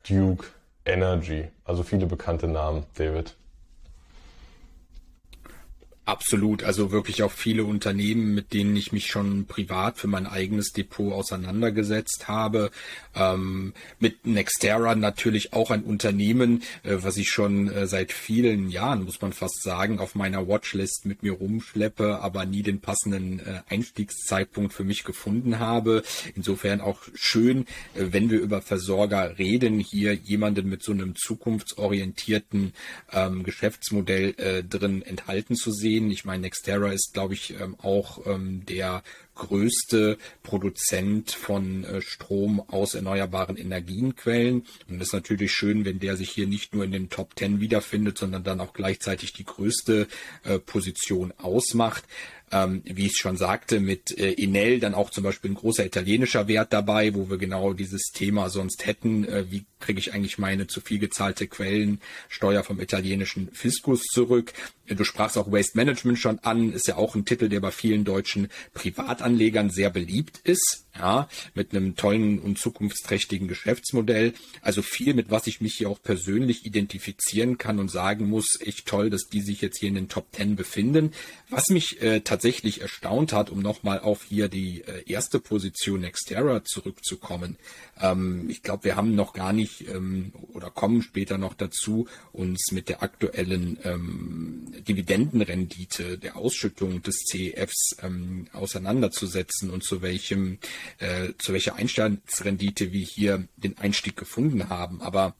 Duke 0.08 0.46
Energy. 0.85 1.49
Also 1.64 1.82
viele 1.82 2.06
bekannte 2.06 2.49
Namen, 2.49 2.85
David. 2.94 3.37
Absolut, 6.06 6.62
also 6.62 6.92
wirklich 6.92 7.25
auch 7.25 7.32
viele 7.32 7.64
Unternehmen, 7.64 8.32
mit 8.32 8.52
denen 8.52 8.76
ich 8.76 8.92
mich 8.92 9.08
schon 9.08 9.46
privat 9.46 9.98
für 9.98 10.06
mein 10.06 10.28
eigenes 10.28 10.70
Depot 10.70 11.12
auseinandergesetzt 11.12 12.28
habe. 12.28 12.70
Ähm, 13.16 13.72
mit 13.98 14.25
Nextera 14.25 14.94
natürlich 14.94 15.52
auch 15.52 15.72
ein 15.72 15.82
Unternehmen, 15.82 16.62
äh, 16.84 16.98
was 17.00 17.16
ich 17.16 17.30
schon 17.30 17.68
äh, 17.68 17.88
seit 17.88 18.12
vielen 18.12 18.68
Jahren, 18.68 19.02
muss 19.02 19.20
man 19.20 19.32
fast 19.32 19.64
sagen, 19.64 19.98
auf 19.98 20.14
meiner 20.14 20.46
Watchlist 20.46 21.06
mit 21.06 21.25
mir 21.25 21.32
rumschleppe, 21.32 22.20
aber 22.20 22.46
nie 22.46 22.62
den 22.62 22.78
passenden 22.78 23.40
äh, 23.40 23.62
Einstiegszeitpunkt 23.68 24.72
für 24.72 24.84
mich 24.84 25.02
gefunden 25.02 25.58
habe. 25.58 26.04
Insofern 26.36 26.80
auch 26.80 27.00
schön, 27.14 27.62
äh, 27.96 28.12
wenn 28.12 28.30
wir 28.30 28.38
über 28.38 28.62
Versorger 28.62 29.40
reden, 29.40 29.80
hier 29.80 30.14
jemanden 30.14 30.68
mit 30.68 30.84
so 30.84 30.92
einem 30.92 31.16
zukunftsorientierten 31.16 32.75
ähm, 33.12 33.42
Geschäftsmodell 33.42 34.34
äh, 34.36 34.62
drin 34.62 35.02
enthalten 35.02 35.56
zu 35.56 35.72
sehen 35.72 35.96
sehen. 35.97 36.11
Ich 36.11 36.25
meine, 36.25 36.43
Nextera 36.43 36.93
ist, 36.93 37.12
glaube 37.12 37.35
ich, 37.35 37.59
ähm, 37.61 37.76
auch 37.81 38.26
ähm, 38.26 38.65
der 38.67 39.03
größte 39.35 40.17
Produzent 40.43 41.31
von 41.31 41.85
äh, 41.85 42.00
Strom 42.00 42.61
aus 42.69 42.95
erneuerbaren 42.95 43.57
Energienquellen. 43.57 44.65
Und 44.88 45.00
es 45.00 45.09
ist 45.09 45.12
natürlich 45.12 45.53
schön, 45.53 45.85
wenn 45.85 45.99
der 45.99 46.17
sich 46.17 46.31
hier 46.31 46.47
nicht 46.47 46.75
nur 46.75 46.85
in 46.85 46.93
den 46.93 47.11
Top 47.11 47.37
Ten 47.37 47.61
wiederfindet, 47.61 48.19
sondern 48.19 48.45
dann 48.45 48.61
auch 48.61 48.73
gleichzeitig 48.73 49.33
die 49.33 49.45
größte 49.45 50.09
äh, 50.45 50.59
Position 50.59 51.33
ausmacht 51.37 52.05
ähm, 52.53 52.83
wie 52.85 53.07
ich 53.07 53.17
schon 53.17 53.37
sagte, 53.37 53.81
mit 53.81 54.17
äh, 54.17 54.33
Enel 54.35 54.79
dann 54.79 54.95
auch 54.95 55.11
zum 55.11 55.25
Beispiel 55.25 55.50
ein 55.50 55.57
großer 55.57 55.85
italienischer 55.85 56.47
Wert 56.47 56.73
dabei, 56.73 57.15
wo 57.15 57.29
wir 57.29 57.38
genau 57.38 57.73
dieses 57.73 58.12
Thema 58.12 58.50
sonst 58.50 58.87
hätten. 58.87 59.25
Äh, 59.25 59.50
wie 59.50 59.65
kriege 59.80 59.99
ich 59.99 60.14
eigentlich 60.14 60.38
meine 60.38 60.66
zu 60.66 60.80
viel 60.80 60.99
gezahlte 60.99 61.47
Quellensteuer 61.47 62.64
vom 62.64 62.80
italienischen 62.80 63.50
Fiskus 63.52 64.02
zurück? 64.04 64.52
Du 64.87 65.04
sprachst 65.04 65.37
auch 65.37 65.50
Waste 65.50 65.76
Management 65.76 66.18
schon 66.18 66.38
an, 66.40 66.73
ist 66.73 66.88
ja 66.88 66.97
auch 66.97 67.14
ein 67.14 67.25
Titel, 67.25 67.49
der 67.49 67.61
bei 67.61 67.71
vielen 67.71 68.04
deutschen 68.04 68.49
Privatanlegern 68.75 69.71
sehr 69.71 69.90
beliebt 69.90 70.40
ist 70.45 70.87
ja, 70.99 71.28
mit 71.54 71.73
einem 71.73 71.97
tollen 71.97 72.38
und 72.38 72.59
zukunftsträchtigen 72.59 73.49
Geschäftsmodell. 73.49 74.35
Also 74.62 74.83
viel, 74.83 75.14
mit 75.14 75.30
was 75.30 75.47
ich 75.47 75.61
mich 75.61 75.75
hier 75.75 75.90
auch 75.90 76.00
persönlich 76.02 76.64
identifizieren 76.64 77.59
kann 77.59 77.78
und 77.78 77.90
sagen 77.90 78.28
muss, 78.28 78.59
echt 78.61 78.87
toll, 78.87 79.11
dass 79.11 79.28
die 79.28 79.40
sich 79.40 79.61
jetzt 79.61 79.78
hier 79.78 79.88
in 79.88 79.95
den 79.95 80.09
Top 80.09 80.33
Ten 80.33 80.56
befinden. 80.56 81.12
Was 81.49 81.68
mich 81.68 82.00
äh, 82.02 82.21
tatsächlich 82.21 82.80
erstaunt 82.80 83.33
hat, 83.33 83.50
um 83.50 83.61
nochmal 83.61 84.00
auf 84.00 84.25
hier 84.25 84.49
die 84.49 84.83
äh, 84.83 85.11
erste 85.11 85.38
Position 85.38 86.00
Nextera 86.00 86.64
zurückzukommen. 86.64 87.56
Ähm, 88.00 88.49
ich 88.49 88.62
glaube, 88.62 88.85
wir 88.85 88.97
haben 88.97 89.14
noch 89.14 89.33
gar 89.33 89.52
nicht 89.52 89.65
ähm, 89.88 90.32
oder 90.52 90.70
kommen 90.70 91.02
später 91.02 91.38
noch 91.38 91.54
dazu, 91.54 92.08
uns 92.32 92.70
mit 92.73 92.88
der 92.88 93.02
aktuellen 93.02 93.78
ähm, 93.85 94.73
Dividendenrendite 94.87 96.18
der 96.18 96.37
Ausschüttung 96.37 97.02
des 97.02 97.16
CEFs 97.25 97.96
ähm, 98.02 98.49
auseinanderzusetzen 98.52 99.70
und 99.70 99.85
zu 99.85 100.02
welchem, 100.02 100.58
äh, 100.99 101.32
zu 101.38 101.52
welcher 101.52 101.76
Einstiegsrendite 101.76 102.92
wir 102.92 103.04
hier 103.04 103.49
den 103.56 103.78
Einstieg 103.78 104.16
gefunden 104.16 104.68
haben. 104.68 105.00
Aber 105.02 105.35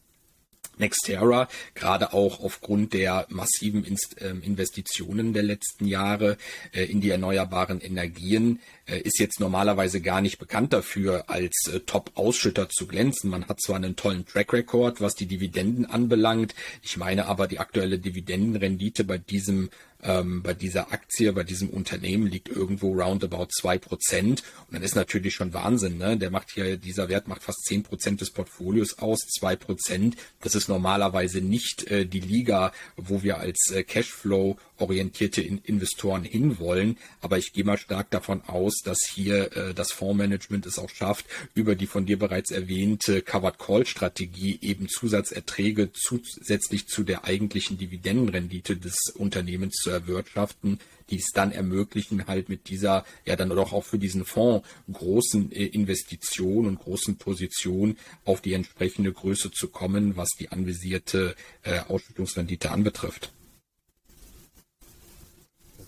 Nextera, 0.78 1.49
gerade 1.75 2.12
auch 2.12 2.40
aufgrund 2.40 2.92
der 2.92 3.26
massiven 3.28 3.85
ähm, 4.21 4.42
Investitionen 4.42 5.33
der 5.33 5.42
letzten 5.42 5.87
Jahre 5.87 6.37
äh, 6.73 6.85
in 6.85 7.00
die 7.00 7.11
erneuerbaren 7.11 7.80
Energien, 7.80 8.61
äh, 8.87 9.00
ist 9.00 9.18
jetzt 9.18 9.40
normalerweise 9.40 10.00
gar 10.00 10.21
nicht 10.21 10.38
bekannt 10.38 10.73
dafür, 10.73 11.25
als 11.28 11.68
äh, 11.73 11.80
Top-Ausschütter 11.80 12.68
zu 12.68 12.87
glänzen. 12.87 13.30
Man 13.30 13.49
hat 13.49 13.61
zwar 13.61 13.76
einen 13.76 13.97
tollen 13.97 14.26
Track 14.26 14.52
Record, 14.52 15.00
was 15.00 15.14
die 15.14 15.26
Dividenden 15.26 15.87
anbelangt. 15.87 16.54
Ich 16.83 16.97
meine 16.97 17.26
aber, 17.26 17.47
die 17.47 17.59
aktuelle 17.59 17.99
Dividendenrendite 17.99 19.04
bei 19.04 19.18
diesem 19.18 19.71
ähm, 20.02 20.42
bei 20.42 20.54
dieser 20.54 20.92
Aktie, 20.92 21.33
bei 21.33 21.42
diesem 21.42 21.71
Unternehmen 21.71 22.26
liegt 22.26 22.49
irgendwo 22.49 22.92
roundabout 22.92 23.49
zwei 23.50 23.78
Prozent. 23.78 24.42
Und 24.66 24.75
dann 24.75 24.83
ist 24.83 24.95
natürlich 24.95 25.35
schon 25.35 25.52
Wahnsinn, 25.52 25.99
ne? 25.99 26.16
Der 26.16 26.30
macht 26.30 26.50
hier, 26.52 26.76
dieser 26.76 27.09
Wert 27.09 27.28
macht 27.28 27.42
fast 27.42 27.64
zehn 27.64 27.83
Prozent 27.83 28.21
des 28.21 28.30
Portfolios 28.30 28.99
aus, 28.99 29.21
zwei 29.21 29.56
Prozent. 29.56 30.16
Das 30.40 30.54
ist 30.54 30.65
normalerweise 30.68 31.40
nicht 31.40 31.90
äh, 31.90 32.06
die 32.06 32.20
Liga, 32.20 32.73
wo 32.96 33.23
wir 33.23 33.38
als 33.38 33.70
äh, 33.75 33.82
Cashflow 33.82 34.56
orientierte 34.78 35.42
in 35.42 35.59
Investoren 35.59 36.25
hinwollen. 36.25 36.99
Aber 37.21 37.38
ich 37.38 37.52
gehe 37.52 37.64
mal 37.64 37.78
stark 37.78 38.11
davon 38.11 38.42
aus, 38.42 38.80
dass 38.85 38.99
hier 39.06 39.56
äh, 39.56 39.75
das 39.75 39.92
Fondsmanagement 39.92 40.66
es 40.66 40.78
auch 40.78 40.90
schafft, 40.90 41.26
über 41.54 41.75
die 41.75 41.87
von 41.87 42.06
dir 42.06 42.18
bereits 42.18 42.50
erwähnte 42.50 43.23
Covered 43.23 43.59
Call 43.59 43.87
Strategie 43.87 44.59
eben 44.62 44.88
Zusatzerträge 44.88 45.92
zusätzlich 45.92 46.87
zu 46.88 47.04
der 47.04 47.25
eigentlichen 47.25 47.78
Dividendenrendite 47.78 48.76
des 48.76 48.97
Unternehmens 49.14 49.76
zu 49.76 49.90
erwirtschaften, 49.90 50.78
die 51.11 51.18
es 51.18 51.30
dann 51.33 51.52
ermöglichen, 51.52 52.26
halt 52.26 52.49
mit 52.49 52.68
dieser, 52.68 53.04
ja 53.25 53.37
dann 53.37 53.50
doch 53.50 53.73
auch 53.73 53.85
für 53.85 53.99
diesen 53.99 54.25
Fonds 54.25 54.66
großen 54.92 55.52
äh, 55.52 55.66
Investitionen 55.66 56.68
und 56.68 56.78
großen 56.80 57.16
Positionen 57.16 57.99
auf 58.25 58.40
die 58.40 58.54
entsprechende 58.54 59.12
Größe 59.12 59.50
zu 59.50 59.68
kommen, 59.68 60.16
was 60.16 60.30
die 60.38 60.50
anvisierte 60.50 61.37
äh, 61.62 61.80
Ausschüttungsrendite 61.80 62.71
anbetrifft 62.71 63.33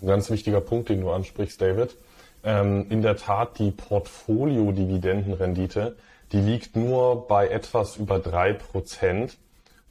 ganz 0.07 0.31
wichtiger 0.31 0.61
Punkt, 0.61 0.89
den 0.89 1.01
du 1.01 1.11
ansprichst, 1.11 1.61
David. 1.61 1.97
Ähm, 2.45 2.87
in 2.89 3.03
der 3.03 3.17
Tat, 3.17 3.59
die 3.59 3.73
Portfolio-Dividendenrendite, 3.73 5.97
die 6.33 6.41
liegt 6.41 6.77
nur 6.77 7.27
bei 7.27 7.49
etwas 7.49 7.97
über 7.97 8.19
drei 8.19 8.53
Prozent. 8.53 9.39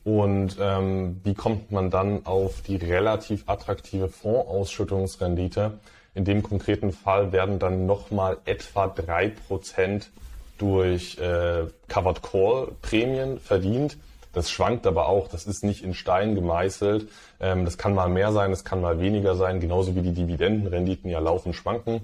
Und 0.03 0.57
ähm, 0.59 1.19
wie 1.23 1.33
kommt 1.33 1.71
man 1.71 1.89
dann 1.89 2.23
auf 2.25 2.61
die 2.61 2.75
relativ 2.77 3.43
attraktive 3.47 4.07
Fondsausschüttungsrendite? 4.07 5.79
In 6.15 6.23
dem 6.23 6.43
konkreten 6.43 6.93
Fall 6.93 7.31
werden 7.31 7.57
dann 7.59 7.85
nochmal 7.85 8.37
etwa 8.45 8.87
drei 8.87 9.29
Prozent 9.29 10.09
durch 10.57 11.17
äh, 11.19 11.65
Covered 11.87 12.23
Call 12.23 12.71
Prämien 12.81 13.39
verdient. 13.39 13.97
Das 14.33 14.49
schwankt 14.51 14.85
aber 14.85 15.07
auch, 15.07 15.27
das 15.27 15.47
ist 15.47 15.63
nicht 15.63 15.83
in 15.83 15.93
Stein 15.93 16.35
gemeißelt. 16.35 17.09
Ähm, 17.39 17.65
das 17.65 17.77
kann 17.77 17.93
mal 17.93 18.09
mehr 18.09 18.31
sein, 18.31 18.51
das 18.51 18.63
kann 18.63 18.81
mal 18.81 18.99
weniger 18.99 19.35
sein, 19.35 19.59
genauso 19.59 19.95
wie 19.95 20.01
die 20.01 20.13
Dividendenrenditen 20.13 21.09
ja 21.09 21.19
laufend 21.19 21.55
schwanken. 21.55 22.01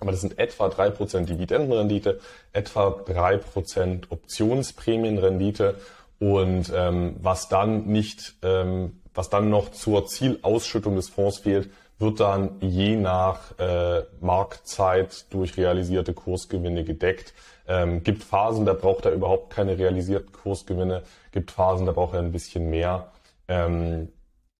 Aber 0.00 0.10
das 0.10 0.20
sind 0.20 0.38
etwa 0.38 0.68
drei 0.68 0.90
Prozent 0.90 1.28
Dividendenrendite, 1.28 2.18
etwa 2.52 2.90
drei 3.06 3.36
Prozent 3.36 4.10
Optionsprämienrendite 4.10 5.76
und 6.18 6.72
ähm, 6.74 7.16
was 7.20 7.48
dann 7.48 7.86
nicht, 7.86 8.34
ähm, 8.42 9.00
was 9.14 9.30
dann 9.30 9.48
noch 9.48 9.70
zur 9.70 10.06
Zielausschüttung 10.06 10.96
des 10.96 11.08
Fonds 11.08 11.38
fehlt, 11.38 11.70
wird 12.00 12.20
dann 12.20 12.56
je 12.60 12.96
nach 12.96 13.58
äh, 13.58 14.02
Marktzeit 14.20 15.26
durch 15.30 15.56
realisierte 15.56 16.14
Kursgewinne 16.14 16.84
gedeckt. 16.84 17.32
Ähm, 17.66 18.02
gibt 18.02 18.24
Phasen, 18.24 18.66
da 18.66 18.72
braucht 18.72 19.04
er 19.06 19.12
überhaupt 19.12 19.50
keine 19.50 19.78
realisierten 19.78 20.32
Kursgewinne, 20.32 21.02
gibt 21.30 21.50
Phasen, 21.50 21.86
da 21.86 21.92
braucht 21.92 22.14
er 22.14 22.20
ein 22.20 22.32
bisschen 22.32 22.70
mehr, 22.70 23.12
ähm, 23.48 24.08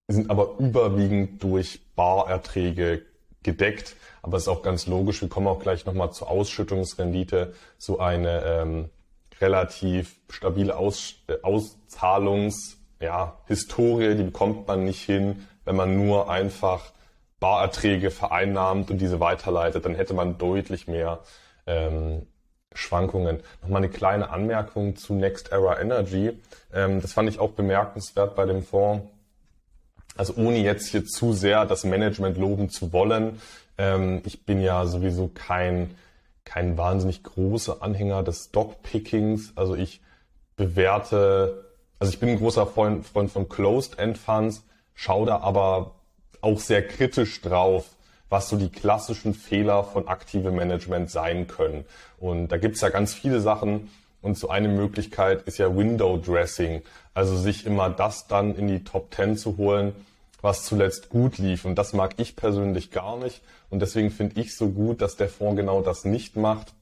sind 0.07 0.29
aber 0.29 0.55
überwiegend 0.59 1.43
durch 1.43 1.81
Barerträge 1.95 3.01
gedeckt. 3.43 3.95
Aber 4.21 4.37
ist 4.37 4.47
auch 4.47 4.61
ganz 4.61 4.87
logisch, 4.87 5.21
wir 5.21 5.29
kommen 5.29 5.47
auch 5.47 5.59
gleich 5.59 5.85
nochmal 5.85 6.11
zur 6.11 6.29
Ausschüttungsrendite, 6.29 7.53
so 7.77 7.99
eine 7.99 8.43
ähm, 8.45 8.89
relativ 9.41 10.15
stabile 10.29 10.77
Aus, 10.77 11.15
äh, 11.27 11.35
Auszahlungs, 11.43 12.77
ja, 13.01 13.37
Historie, 13.47 14.15
die 14.15 14.23
bekommt 14.23 14.67
man 14.67 14.85
nicht 14.85 15.01
hin, 15.01 15.45
wenn 15.65 15.75
man 15.75 15.97
nur 15.97 16.29
einfach 16.29 16.93
Barerträge 17.41 18.09
vereinnahmt 18.11 18.89
und 18.89 18.99
diese 18.99 19.19
weiterleitet, 19.19 19.83
dann 19.83 19.95
hätte 19.95 20.13
man 20.13 20.37
deutlich 20.37 20.87
mehr 20.87 21.19
ähm, 21.67 22.25
Schwankungen. 22.73 23.39
Nochmal 23.61 23.83
eine 23.83 23.91
kleine 23.91 24.29
Anmerkung 24.29 24.95
zu 24.95 25.13
Next 25.13 25.51
Era 25.51 25.79
Energy. 25.79 26.37
Ähm, 26.73 27.01
das 27.01 27.13
fand 27.13 27.29
ich 27.29 27.39
auch 27.39 27.51
bemerkenswert 27.51 28.35
bei 28.35 28.45
dem 28.45 28.63
Fonds. 28.63 29.05
Also 30.15 30.33
ohne 30.35 30.57
jetzt 30.57 30.87
hier 30.87 31.05
zu 31.05 31.33
sehr 31.33 31.65
das 31.65 31.83
Management 31.83 32.37
loben 32.37 32.69
zu 32.69 32.93
wollen. 32.93 33.41
Ähm, 33.77 34.21
ich 34.25 34.45
bin 34.45 34.61
ja 34.61 34.85
sowieso 34.85 35.29
kein, 35.33 35.95
kein 36.45 36.77
wahnsinnig 36.77 37.23
großer 37.23 37.81
Anhänger 37.81 38.23
des 38.23 38.45
Stockpickings. 38.49 39.53
Also 39.55 39.75
ich 39.75 40.01
bewerte, 40.55 41.65
also 41.99 42.13
ich 42.13 42.19
bin 42.19 42.29
ein 42.29 42.37
großer 42.37 42.67
Freund, 42.67 43.05
Freund 43.05 43.31
von 43.31 43.49
Closed 43.49 43.97
End 43.97 44.17
Funds, 44.17 44.63
schaue 44.93 45.25
da 45.25 45.39
aber 45.39 45.95
auch 46.41 46.59
sehr 46.59 46.85
kritisch 46.85 47.41
drauf, 47.41 47.85
was 48.33 48.49
so 48.49 48.57
die 48.57 48.69
klassischen 48.69 49.35
Fehler 49.35 49.83
von 49.83 50.07
aktivem 50.07 50.55
Management 50.55 51.11
sein 51.11 51.45
können. 51.45 51.85
Und 52.17 52.47
da 52.47 52.57
gibt's 52.57 52.81
ja 52.81 52.89
ganz 52.89 53.13
viele 53.13 53.39
Sachen. 53.39 53.91
Und 54.23 54.39
so 54.39 54.49
eine 54.49 54.69
Möglichkeit 54.69 55.43
ist 55.43 55.59
ja 55.59 55.77
Window 55.77 56.17
Dressing, 56.17 56.81
also 57.13 57.37
sich 57.37 57.67
immer 57.67 57.91
das 57.91 58.25
dann 58.25 58.55
in 58.55 58.67
die 58.67 58.83
Top 58.83 59.13
10 59.13 59.37
zu 59.37 59.57
holen, 59.57 59.93
was 60.41 60.63
zuletzt 60.63 61.09
gut 61.09 61.37
lief. 61.37 61.63
Und 61.63 61.75
das 61.75 61.93
mag 61.93 62.15
ich 62.17 62.35
persönlich 62.35 62.89
gar 62.89 63.17
nicht. 63.17 63.43
Und 63.69 63.83
deswegen 63.83 64.09
finde 64.09 64.41
ich 64.41 64.57
so 64.57 64.69
gut, 64.69 65.03
dass 65.03 65.15
der 65.15 65.29
Fonds 65.29 65.57
genau 65.57 65.81
das 65.81 66.03
nicht 66.03 66.35
macht. 66.35 66.73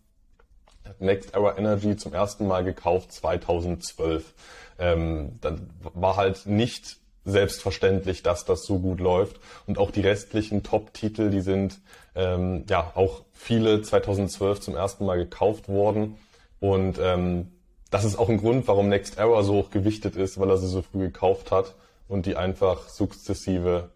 Next 1.00 1.34
Era 1.34 1.58
Energy 1.58 1.98
zum 1.98 2.14
ersten 2.14 2.48
Mal 2.48 2.64
gekauft 2.64 3.12
2012. 3.12 4.34
Ähm, 4.80 5.38
dann 5.42 5.70
war 5.82 6.16
halt 6.16 6.46
nicht 6.46 7.01
selbstverständlich, 7.26 8.24
dass 8.24 8.46
das 8.46 8.64
so 8.64 8.80
gut 8.80 9.00
läuft. 9.00 9.40
Und 9.68 9.78
auch 9.78 9.92
die 9.92 10.02
restlichen 10.02 10.64
Top-Titel, 10.64 11.30
die 11.30 11.42
sind 11.42 11.80
ähm, 12.16 12.66
ja 12.70 12.92
auch 12.96 13.24
viele 13.34 13.82
2012 13.82 14.60
zum 14.60 14.76
ersten 14.76 15.06
Mal 15.06 15.18
gekauft 15.18 15.70
worden. 15.70 16.18
Und 16.60 17.00
ähm, 17.02 17.52
das 17.90 18.06
ist 18.06 18.18
auch 18.18 18.30
ein 18.30 18.38
Grund, 18.38 18.68
warum 18.68 18.90
Next 18.90 19.18
Era 19.18 19.44
so 19.44 19.54
hoch 19.56 19.70
gewichtet 19.70 20.16
ist, 20.16 20.40
weil 20.40 20.50
er 20.50 20.58
sie 20.58 20.68
so 20.68 20.82
früh 20.82 21.00
gekauft 21.00 21.52
hat 21.52 21.76
und 22.08 22.26
die 22.26 22.36
einfach 22.36 22.90
sukzessive 22.90 23.90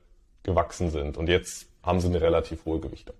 gewachsen 0.44 0.92
sind. 0.92 1.18
Und 1.18 1.30
jetzt 1.30 1.68
haben 1.84 2.00
sie 2.00 2.08
eine 2.08 2.22
relativ 2.22 2.66
hohe 2.66 2.80
Gewichtung. 2.80 3.16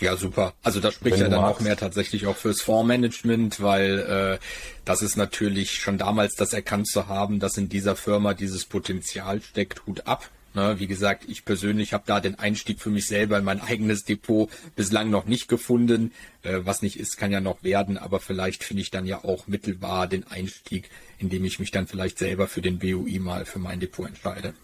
Ja, 0.00 0.16
super. 0.16 0.52
Also 0.62 0.80
das 0.80 0.94
spricht 0.94 1.18
ja 1.18 1.28
dann 1.28 1.40
magst. 1.40 1.60
auch 1.60 1.64
mehr 1.64 1.76
tatsächlich 1.76 2.26
auch 2.26 2.36
fürs 2.36 2.60
Fondsmanagement, 2.60 3.62
weil 3.62 3.98
äh, 4.00 4.38
das 4.84 5.02
ist 5.02 5.16
natürlich 5.16 5.72
schon 5.72 5.96
damals 5.96 6.34
das 6.34 6.52
erkannt 6.52 6.86
zu 6.88 7.08
haben, 7.08 7.40
dass 7.40 7.56
in 7.56 7.68
dieser 7.68 7.96
Firma 7.96 8.34
dieses 8.34 8.66
Potenzial 8.66 9.40
steckt, 9.40 9.86
Hut 9.86 10.06
ab. 10.06 10.30
Ne, 10.54 10.76
wie 10.78 10.86
gesagt, 10.86 11.24
ich 11.28 11.44
persönlich 11.44 11.92
habe 11.92 12.04
da 12.06 12.18
den 12.18 12.38
Einstieg 12.38 12.80
für 12.80 12.88
mich 12.88 13.06
selber 13.06 13.36
in 13.36 13.44
mein 13.44 13.60
eigenes 13.60 14.04
Depot 14.04 14.50
bislang 14.74 15.10
noch 15.10 15.26
nicht 15.26 15.48
gefunden. 15.48 16.12
Äh, 16.42 16.60
was 16.64 16.80
nicht 16.80 16.98
ist, 16.98 17.18
kann 17.18 17.30
ja 17.30 17.42
noch 17.42 17.62
werden, 17.62 17.98
aber 17.98 18.20
vielleicht 18.20 18.64
finde 18.64 18.80
ich 18.80 18.90
dann 18.90 19.04
ja 19.04 19.22
auch 19.22 19.46
mittelbar 19.48 20.06
den 20.06 20.26
Einstieg, 20.26 20.88
indem 21.18 21.44
ich 21.44 21.58
mich 21.58 21.72
dann 21.72 21.86
vielleicht 21.86 22.18
selber 22.18 22.48
für 22.48 22.62
den 22.62 22.78
BUI 22.78 23.18
mal 23.18 23.44
für 23.44 23.58
mein 23.58 23.80
Depot 23.80 24.08
entscheide. 24.08 24.54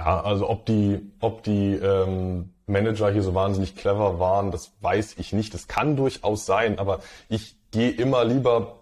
Ja, 0.00 0.22
also 0.22 0.48
ob 0.48 0.64
die, 0.64 0.98
ob 1.20 1.42
die 1.42 1.74
ähm, 1.74 2.54
Manager 2.66 3.10
hier 3.10 3.22
so 3.22 3.34
wahnsinnig 3.34 3.76
clever 3.76 4.18
waren, 4.18 4.50
das 4.50 4.72
weiß 4.80 5.16
ich 5.18 5.34
nicht. 5.34 5.52
Das 5.52 5.68
kann 5.68 5.94
durchaus 5.94 6.46
sein, 6.46 6.78
aber 6.78 7.00
ich 7.28 7.54
gehe 7.70 7.90
immer 7.90 8.24
lieber, 8.24 8.78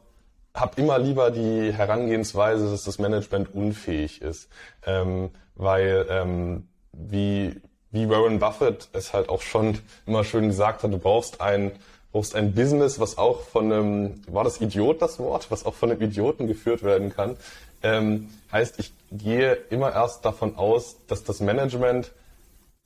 habe 0.54 0.80
immer 0.80 0.96
lieber 1.00 1.32
die 1.32 1.72
Herangehensweise, 1.72 2.70
dass 2.70 2.84
das 2.84 3.00
Management 3.00 3.52
unfähig 3.52 4.22
ist, 4.22 4.48
ähm, 4.86 5.30
weil 5.56 6.06
ähm, 6.08 6.68
wie 6.92 7.60
wie 7.90 8.08
Warren 8.08 8.38
Buffett 8.38 8.88
es 8.92 9.12
halt 9.12 9.28
auch 9.28 9.42
schon 9.42 9.76
immer 10.06 10.22
schön 10.22 10.46
gesagt 10.46 10.84
hat, 10.84 10.92
du 10.92 10.98
brauchst 10.98 11.40
ein 11.40 11.72
brauchst 12.12 12.34
ein 12.34 12.54
Business, 12.54 12.98
was 13.00 13.18
auch 13.18 13.42
von 13.42 13.72
einem, 13.72 14.22
war 14.28 14.44
das 14.44 14.60
Idiot 14.60 15.02
das 15.02 15.18
Wort, 15.18 15.50
was 15.50 15.66
auch 15.66 15.74
von 15.74 15.90
einem 15.90 16.00
Idioten 16.00 16.46
geführt 16.46 16.82
werden 16.82 17.10
kann. 17.14 17.36
Ähm, 17.82 18.28
heißt, 18.52 18.78
ich 18.78 18.92
gehe 19.10 19.54
immer 19.70 19.92
erst 19.92 20.24
davon 20.24 20.56
aus, 20.56 20.96
dass 21.06 21.24
das 21.24 21.40
Management 21.40 22.12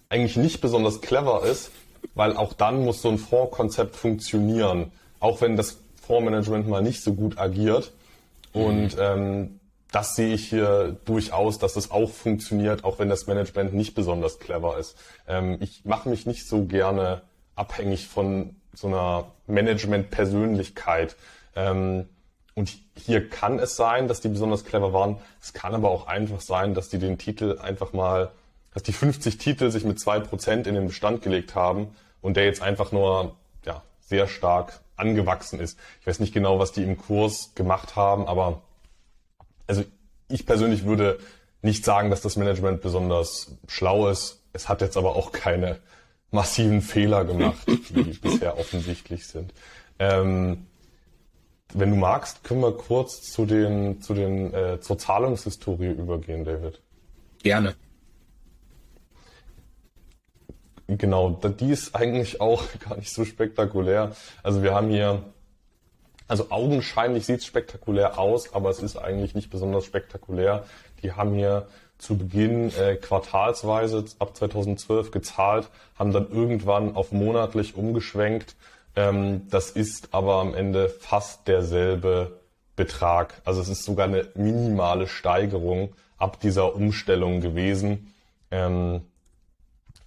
eigentlich 0.09 0.37
nicht 0.37 0.61
besonders 0.61 1.01
clever 1.01 1.45
ist, 1.45 1.71
weil 2.15 2.37
auch 2.37 2.53
dann 2.53 2.85
muss 2.85 3.03
so 3.03 3.09
ein 3.09 3.19
Fondskonzept 3.19 3.97
funktionieren, 3.97 4.93
auch 5.21 5.41
wenn 5.41 5.57
das 5.57 5.79
Fondsmanagement 6.03 6.69
mal 6.69 6.83
nicht 6.83 7.03
so 7.03 7.15
gut 7.15 7.39
agiert. 7.39 7.93
Und 8.53 8.97
ähm, 8.99 9.61
das 9.93 10.15
sehe 10.15 10.35
ich 10.35 10.49
hier 10.49 10.97
durchaus, 11.05 11.59
dass 11.59 11.77
es 11.77 11.91
auch 11.91 12.11
funktioniert, 12.11 12.85
auch 12.85 12.99
wenn 12.99 13.09
das 13.09 13.27
Management 13.27 13.73
nicht 13.75 13.95
besonders 13.95 14.39
clever 14.39 14.79
ist. 14.79 14.97
Ähm, 15.29 15.59
ich 15.61 15.85
mache 15.85 16.09
mich 16.09 16.27
nicht 16.27 16.47
so 16.47 16.65
gerne 16.65 17.23
abhängig 17.55 18.09
von 18.09 18.57
so 18.75 18.89
einer 18.89 19.27
Management-Persönlichkeit. 19.47 21.17
Ähm, 21.55 22.09
und 22.55 22.73
hier 22.97 23.29
kann 23.29 23.59
es 23.59 23.77
sein, 23.77 24.09
dass 24.09 24.21
die 24.21 24.29
besonders 24.29 24.65
clever 24.65 24.93
waren. 24.93 25.17
Es 25.41 25.53
kann 25.53 25.75
aber 25.75 25.91
auch 25.91 26.07
einfach 26.07 26.41
sein, 26.41 26.75
dass 26.75 26.89
die 26.89 26.99
den 26.99 27.19
Titel 27.19 27.59
einfach 27.61 27.93
mal, 27.93 28.31
dass 28.75 28.83
die 28.83 28.93
50 28.93 29.39
Titel 29.39 29.71
sich 29.71 29.85
mit 29.85 29.99
zwei 29.99 30.21
Prozent 30.21 30.67
in 30.67 30.75
den 30.75 30.87
Bestand 30.87 31.23
gelegt 31.23 31.55
haben 31.55 31.95
und 32.21 32.37
der 32.37 32.45
jetzt 32.45 32.63
einfach 32.63 32.93
nur 32.93 33.37
ja, 33.65 33.83
sehr 34.01 34.29
stark 34.29 34.81
angewachsen 34.97 35.61
ist. 35.61 35.79
Ich 36.01 36.07
weiß 36.07 36.21
nicht 36.21 36.35
genau, 36.35 36.59
was 36.59 36.73
die 36.73 36.83
im 36.83 36.99
Kurs 36.99 37.55
gemacht 37.55 37.97
haben, 37.97 38.27
aber 38.27 38.63
also 39.67 39.85
ich 40.29 40.45
persönlich 40.45 40.85
würde 40.85 41.19
nicht 41.63 41.85
sagen, 41.85 42.11
dass 42.11 42.21
das 42.21 42.37
Management 42.37 42.83
besonders 42.83 43.57
schlau 43.69 44.09
ist. 44.09 44.43
Es 44.53 44.69
hat 44.69 44.81
jetzt 44.81 44.97
aber 44.97 45.17
auch 45.17 45.33
keine 45.33 45.79
massiven 46.31 46.83
Fehler 46.83 47.25
gemacht, 47.25 47.67
die 47.67 48.03
bisher 48.23 48.59
offensichtlich 48.59 49.27
sind. 49.27 49.55
Ähm, 49.99 50.67
wenn 51.75 51.91
du 51.91 51.97
magst, 51.97 52.45
können 52.45 52.61
wir 52.61 52.73
kurz 52.73 53.23
zu 53.23 53.47
den, 53.47 54.01
zu 54.01 54.15
den, 54.15 54.53
äh, 54.53 54.81
zur 54.81 54.99
Zahlungshistorie 54.99 55.91
übergehen, 55.91 56.45
David. 56.45 56.81
Gerne. 57.43 57.75
Genau, 60.87 61.31
die 61.31 61.71
ist 61.71 61.95
eigentlich 61.95 62.41
auch 62.41 62.63
gar 62.89 62.97
nicht 62.97 63.13
so 63.13 63.25
spektakulär. 63.25 64.15
Also 64.43 64.63
wir 64.63 64.75
haben 64.75 64.89
hier, 64.91 65.23
also 66.29 66.51
augenscheinlich 66.51 67.27
sieht 67.27 67.39
es 67.41 67.47
spektakulär 67.47 68.19
aus, 68.19 68.55
aber 68.55 68.71
es 68.71 68.81
ist 68.81 68.97
eigentlich 68.97 69.35
nicht 69.35 69.51
besonders 69.51 69.85
spektakulär. 69.85 70.65
Die 71.03 71.13
haben 71.13 71.35
hier 71.35 71.69
zu 71.99 72.19
Beginn 72.19 72.73
äh, 72.77 72.97
quartalsweise 72.97 74.05
ab 74.19 74.37
2012 74.37 75.13
gezahlt, 75.13 75.69
haben 75.97 76.13
dann 76.13 76.31
irgendwann 76.31 76.97
auf 76.97 77.13
monatlich 77.13 77.77
umgeschwenkt 77.77 78.57
ähm, 78.97 79.49
das 79.51 79.71
ist 79.71 80.13
aber 80.13 80.37
am 80.37 80.55
Ende 80.55 80.89
fast 80.89 81.49
derselbe 81.49 82.41
Betrag. 82.77 83.41
Also 83.45 83.61
es 83.61 83.69
ist 83.69 83.85
sogar 83.85 84.07
eine 84.07 84.29
minimale 84.35 85.07
Steigerung 85.07 85.95
ab 86.19 86.41
dieser 86.41 86.75
Umstellung 86.75 87.41
gewesen. 87.41 88.13
Ähm, 88.51 89.03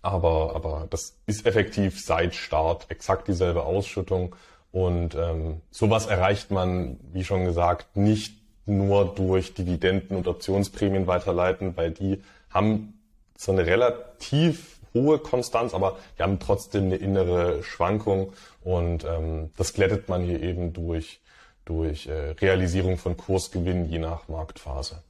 aber, 0.02 0.56
aber 0.56 0.88
das 0.90 1.18
ist 1.26 1.46
effektiv 1.46 2.04
seit 2.04 2.36
Start 2.36 2.86
exakt 2.90 3.28
dieselbe 3.28 3.64
Ausschüttung. 3.64 4.36
Und 4.72 5.16
ähm, 5.16 5.62
sowas 5.72 6.06
erreicht 6.06 6.52
man, 6.52 7.00
wie 7.12 7.24
schon 7.24 7.46
gesagt, 7.46 7.98
nicht 7.98 8.38
nur 8.66 9.06
durch 9.16 9.54
Dividenden 9.54 10.18
und 10.18 10.28
Optionsprämien 10.28 11.08
weiterleiten, 11.08 11.78
weil 11.78 11.92
die 11.92 12.22
haben 12.50 13.00
so 13.38 13.52
eine 13.52 13.66
relativ 13.66 14.75
hohe 14.96 15.20
Konstanz, 15.20 15.76
aber 15.76 15.98
wir 16.18 16.26
haben 16.26 16.40
trotzdem 16.40 16.86
eine 16.86 16.96
innere 16.96 17.62
Schwankung 17.62 18.34
und 18.64 19.04
ähm, 19.06 19.52
das 19.58 19.74
glättet 19.74 20.10
man 20.10 20.24
hier 20.24 20.42
eben 20.42 20.74
durch, 20.74 21.20
durch 21.66 22.08
äh, 22.08 22.32
Realisierung 22.32 22.98
von 22.98 23.16
Kursgewinnen 23.16 23.88
je 23.88 24.00
nach 24.00 24.28
Marktphase. 24.28 25.04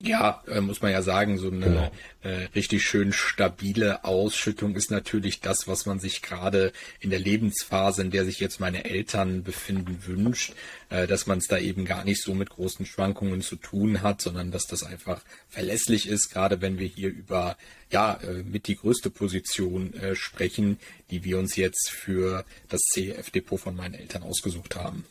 Ja, 0.00 0.44
äh, 0.46 0.60
muss 0.60 0.80
man 0.80 0.92
ja 0.92 1.02
sagen, 1.02 1.38
so 1.38 1.50
eine 1.50 1.66
genau. 1.66 1.90
äh, 2.22 2.44
richtig 2.54 2.84
schön 2.84 3.12
stabile 3.12 4.04
Ausschüttung 4.04 4.76
ist 4.76 4.92
natürlich 4.92 5.40
das, 5.40 5.66
was 5.66 5.86
man 5.86 5.98
sich 5.98 6.22
gerade 6.22 6.72
in 7.00 7.10
der 7.10 7.18
Lebensphase, 7.18 8.02
in 8.02 8.12
der 8.12 8.24
sich 8.24 8.38
jetzt 8.38 8.60
meine 8.60 8.84
Eltern 8.84 9.42
befinden, 9.42 10.06
wünscht, 10.06 10.52
äh, 10.90 11.08
dass 11.08 11.26
man 11.26 11.38
es 11.38 11.48
da 11.48 11.58
eben 11.58 11.84
gar 11.84 12.04
nicht 12.04 12.22
so 12.22 12.32
mit 12.32 12.48
großen 12.48 12.86
Schwankungen 12.86 13.42
zu 13.42 13.56
tun 13.56 14.00
hat, 14.02 14.22
sondern 14.22 14.52
dass 14.52 14.68
das 14.68 14.84
einfach 14.84 15.20
verlässlich 15.48 16.08
ist, 16.08 16.30
gerade 16.30 16.60
wenn 16.60 16.78
wir 16.78 16.86
hier 16.86 17.08
über 17.08 17.56
ja 17.90 18.20
äh, 18.22 18.44
mit 18.44 18.68
die 18.68 18.76
größte 18.76 19.10
Position 19.10 19.94
äh, 19.94 20.14
sprechen, 20.14 20.78
die 21.10 21.24
wir 21.24 21.40
uns 21.40 21.56
jetzt 21.56 21.90
für 21.90 22.44
das 22.68 22.82
CF-Depot 22.92 23.58
von 23.58 23.74
meinen 23.74 23.94
Eltern 23.94 24.22
ausgesucht 24.22 24.76
haben. 24.76 25.04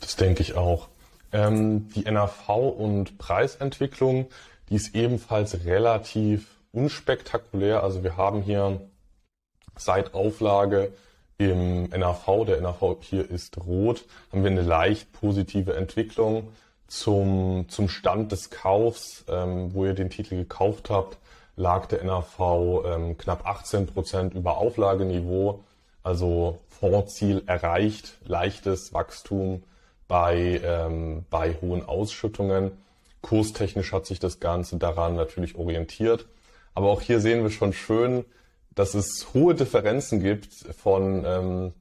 Das 0.00 0.16
denke 0.16 0.42
ich 0.42 0.54
auch. 0.54 0.88
Ähm, 1.34 1.88
die 1.88 2.08
NAV 2.08 2.48
und 2.48 3.18
Preisentwicklung, 3.18 4.28
die 4.68 4.76
ist 4.76 4.94
ebenfalls 4.94 5.64
relativ 5.64 6.46
unspektakulär. 6.70 7.82
Also 7.82 8.04
wir 8.04 8.16
haben 8.16 8.40
hier 8.40 8.80
seit 9.76 10.14
Auflage 10.14 10.92
im 11.36 11.88
NAV, 11.90 12.44
der 12.46 12.60
NAV 12.60 12.98
hier 13.00 13.28
ist 13.28 13.58
rot, 13.66 14.04
haben 14.30 14.44
wir 14.44 14.50
eine 14.52 14.62
leicht 14.62 15.12
positive 15.12 15.74
Entwicklung 15.74 16.52
zum, 16.86 17.66
zum 17.68 17.88
Stand 17.88 18.30
des 18.30 18.50
Kaufs, 18.50 19.24
ähm, 19.28 19.74
wo 19.74 19.86
ihr 19.86 19.94
den 19.94 20.10
Titel 20.10 20.36
gekauft 20.36 20.88
habt, 20.88 21.18
lag 21.56 21.86
der 21.86 22.04
NAV 22.04 22.84
ähm, 22.86 23.18
knapp 23.18 23.44
18 23.44 23.86
Prozent 23.88 24.34
über 24.34 24.58
Auflageniveau, 24.58 25.64
also 26.04 26.60
Fondsziel 26.68 27.42
erreicht, 27.46 28.18
leichtes 28.24 28.94
Wachstum 28.94 29.64
bei, 30.08 30.60
ähm, 30.64 31.24
bei 31.30 31.56
hohen 31.60 31.86
Ausschüttungen. 31.86 32.72
Kurstechnisch 33.22 33.92
hat 33.92 34.06
sich 34.06 34.20
das 34.20 34.40
Ganze 34.40 34.76
daran 34.76 35.16
natürlich 35.16 35.56
orientiert. 35.56 36.26
Aber 36.74 36.90
auch 36.90 37.00
hier 37.00 37.20
sehen 37.20 37.42
wir 37.42 37.50
schon 37.50 37.72
schön, 37.72 38.24
dass 38.74 38.94
es 38.94 39.28
hohe 39.32 39.54
Differenzen 39.54 40.20
gibt 40.20 40.52
von 40.76 41.24
ähm, 41.24 41.72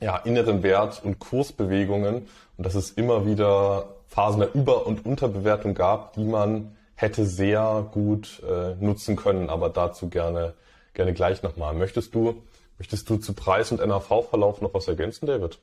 ja, 0.00 0.16
inneren 0.16 0.62
Wert 0.62 1.02
und 1.04 1.18
Kursbewegungen 1.18 2.26
und 2.56 2.66
dass 2.66 2.74
es 2.74 2.90
immer 2.90 3.26
wieder 3.26 3.96
Phasen 4.06 4.40
der 4.40 4.54
Über- 4.54 4.86
und 4.86 5.04
Unterbewertung 5.04 5.74
gab, 5.74 6.14
die 6.14 6.24
man 6.24 6.76
hätte 6.94 7.26
sehr 7.26 7.88
gut 7.92 8.42
äh, 8.48 8.74
nutzen 8.76 9.16
können, 9.16 9.50
aber 9.50 9.68
dazu 9.68 10.08
gerne, 10.08 10.54
gerne 10.94 11.14
gleich 11.14 11.42
nochmal. 11.42 11.74
Möchtest 11.74 12.14
du, 12.14 12.42
möchtest 12.78 13.08
du 13.08 13.16
zu 13.18 13.34
Preis- 13.34 13.70
und 13.70 13.84
NAV-Verlauf 13.84 14.60
noch 14.60 14.74
was 14.74 14.88
ergänzen, 14.88 15.26
David? 15.26 15.58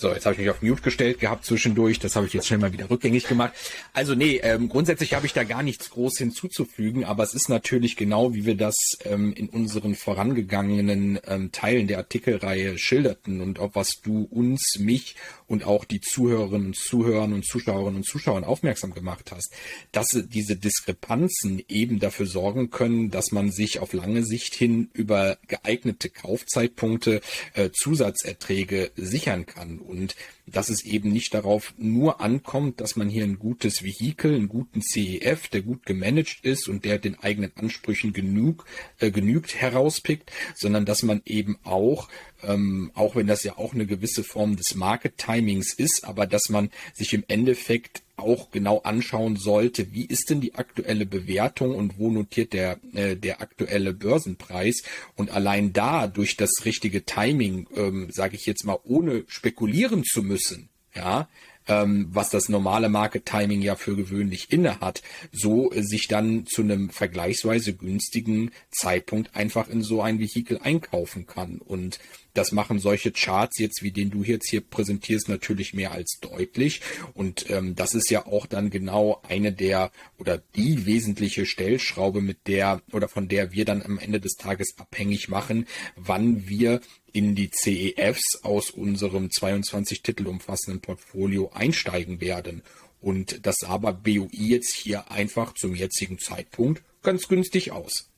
So, 0.00 0.12
jetzt 0.12 0.26
habe 0.26 0.34
ich 0.34 0.38
mich 0.38 0.50
auf 0.50 0.62
Mute 0.62 0.80
gestellt 0.80 1.18
gehabt 1.18 1.44
zwischendurch. 1.44 1.98
Das 1.98 2.14
habe 2.14 2.24
ich 2.24 2.32
jetzt 2.32 2.46
schnell 2.46 2.60
mal 2.60 2.72
wieder 2.72 2.88
rückgängig 2.88 3.26
gemacht. 3.26 3.52
Also 3.92 4.14
nee, 4.14 4.36
ähm, 4.44 4.68
grundsätzlich 4.68 5.12
habe 5.14 5.26
ich 5.26 5.32
da 5.32 5.42
gar 5.42 5.64
nichts 5.64 5.90
groß 5.90 6.18
hinzuzufügen, 6.18 7.04
aber 7.04 7.24
es 7.24 7.34
ist 7.34 7.48
natürlich 7.48 7.96
genau, 7.96 8.32
wie 8.32 8.46
wir 8.46 8.54
das 8.54 8.76
ähm, 9.04 9.32
in 9.32 9.48
unseren 9.48 9.96
vorangegangenen 9.96 11.18
ähm, 11.26 11.50
Teilen 11.50 11.88
der 11.88 11.98
Artikelreihe 11.98 12.78
schilderten 12.78 13.40
und 13.40 13.58
auf 13.58 13.74
was 13.74 14.00
du 14.00 14.22
uns, 14.30 14.78
mich 14.78 15.16
und 15.48 15.64
auch 15.64 15.84
die 15.84 16.00
Zuhörerinnen 16.00 16.68
und 16.68 16.76
Zuhörer 16.76 17.24
und 17.24 17.44
Zuschauerinnen 17.44 17.96
und 17.96 18.06
Zuschauern 18.06 18.44
aufmerksam 18.44 18.94
gemacht 18.94 19.32
hast, 19.32 19.52
dass 19.92 20.08
diese 20.28 20.56
Diskrepanzen 20.56 21.62
eben 21.68 21.98
dafür 21.98 22.26
sorgen 22.26 22.70
können, 22.70 23.10
dass 23.10 23.32
man 23.32 23.50
sich 23.50 23.80
auf 23.80 23.92
lange 23.94 24.24
Sicht 24.24 24.54
hin 24.54 24.90
über 24.92 25.38
geeignete 25.48 26.10
Kaufzeitpunkte 26.10 27.22
äh, 27.54 27.70
Zusatzerträge 27.72 28.92
sichern 28.94 29.46
kann. 29.46 29.78
Und 29.78 30.14
dass 30.50 30.68
es 30.68 30.84
eben 30.84 31.10
nicht 31.10 31.34
darauf 31.34 31.74
nur 31.78 32.20
ankommt, 32.20 32.80
dass 32.80 32.96
man 32.96 33.08
hier 33.08 33.24
ein 33.24 33.38
gutes 33.38 33.82
Vehikel, 33.82 34.34
einen 34.34 34.48
guten 34.48 34.82
CEF, 34.82 35.48
der 35.48 35.62
gut 35.62 35.86
gemanagt 35.86 36.40
ist 36.42 36.68
und 36.68 36.84
der 36.84 36.98
den 36.98 37.18
eigenen 37.18 37.52
Ansprüchen 37.56 38.12
genug, 38.12 38.64
äh, 38.98 39.10
genügt, 39.10 39.54
herauspickt, 39.54 40.30
sondern 40.54 40.84
dass 40.84 41.02
man 41.02 41.22
eben 41.24 41.58
auch 41.64 42.08
ähm, 42.42 42.90
auch 42.94 43.16
wenn 43.16 43.26
das 43.26 43.42
ja 43.42 43.58
auch 43.58 43.74
eine 43.74 43.86
gewisse 43.86 44.22
Form 44.22 44.56
des 44.56 44.74
Market 44.74 45.18
Timings 45.18 45.72
ist, 45.74 46.04
aber 46.04 46.26
dass 46.26 46.48
man 46.48 46.70
sich 46.94 47.12
im 47.12 47.24
Endeffekt 47.26 48.02
auch 48.18 48.50
genau 48.50 48.80
anschauen 48.80 49.36
sollte, 49.36 49.92
wie 49.92 50.04
ist 50.04 50.30
denn 50.30 50.40
die 50.40 50.54
aktuelle 50.54 51.06
Bewertung 51.06 51.74
und 51.74 51.98
wo 51.98 52.10
notiert 52.10 52.52
der, 52.52 52.78
äh, 52.94 53.16
der 53.16 53.40
aktuelle 53.40 53.92
Börsenpreis. 53.94 54.82
Und 55.16 55.30
allein 55.30 55.72
da 55.72 56.06
durch 56.06 56.36
das 56.36 56.50
richtige 56.64 57.04
Timing, 57.04 57.66
ähm, 57.76 58.08
sage 58.10 58.36
ich 58.36 58.46
jetzt 58.46 58.64
mal, 58.64 58.78
ohne 58.84 59.24
spekulieren 59.28 60.04
zu 60.04 60.22
müssen, 60.22 60.68
ja, 60.94 61.28
ähm, 61.68 62.08
was 62.10 62.30
das 62.30 62.48
normale 62.48 62.88
Market 62.88 63.26
Timing 63.26 63.60
ja 63.60 63.76
für 63.76 63.94
gewöhnlich 63.94 64.50
inne 64.50 64.80
hat, 64.80 65.02
so 65.32 65.70
äh, 65.70 65.82
sich 65.82 66.08
dann 66.08 66.46
zu 66.46 66.62
einem 66.62 66.90
vergleichsweise 66.90 67.74
günstigen 67.74 68.50
Zeitpunkt 68.70 69.36
einfach 69.36 69.68
in 69.68 69.82
so 69.82 70.02
ein 70.02 70.18
Vehikel 70.18 70.58
einkaufen 70.62 71.26
kann. 71.26 71.58
Und 71.58 72.00
das 72.34 72.52
machen 72.52 72.78
solche 72.78 73.12
Charts 73.12 73.58
jetzt, 73.58 73.82
wie 73.82 73.90
den 73.90 74.10
du 74.10 74.22
jetzt 74.22 74.48
hier 74.48 74.60
präsentierst, 74.60 75.28
natürlich 75.28 75.74
mehr 75.74 75.92
als 75.92 76.18
deutlich. 76.20 76.80
Und 77.14 77.50
ähm, 77.50 77.74
das 77.74 77.94
ist 77.94 78.10
ja 78.10 78.26
auch 78.26 78.46
dann 78.46 78.70
genau 78.70 79.20
eine 79.26 79.52
der 79.52 79.90
oder 80.18 80.38
die 80.56 80.86
wesentliche 80.86 81.46
Stellschraube, 81.46 82.20
mit 82.20 82.46
der 82.46 82.82
oder 82.92 83.08
von 83.08 83.28
der 83.28 83.52
wir 83.52 83.64
dann 83.64 83.82
am 83.82 83.98
Ende 83.98 84.20
des 84.20 84.34
Tages 84.34 84.74
abhängig 84.78 85.28
machen, 85.28 85.66
wann 85.96 86.48
wir 86.48 86.80
in 87.12 87.34
die 87.34 87.50
CEFs 87.50 88.40
aus 88.42 88.70
unserem 88.70 89.30
22 89.30 90.02
Titel 90.02 90.26
umfassenden 90.26 90.80
Portfolio 90.80 91.50
einsteigen 91.52 92.20
werden. 92.20 92.62
Und 93.00 93.46
das 93.46 93.56
sah 93.60 93.76
bei 93.78 93.92
BUI 93.92 94.28
jetzt 94.32 94.74
hier 94.74 95.10
einfach 95.10 95.54
zum 95.54 95.74
jetzigen 95.74 96.18
Zeitpunkt 96.18 96.82
ganz 97.02 97.28
günstig 97.28 97.72
aus. 97.72 98.10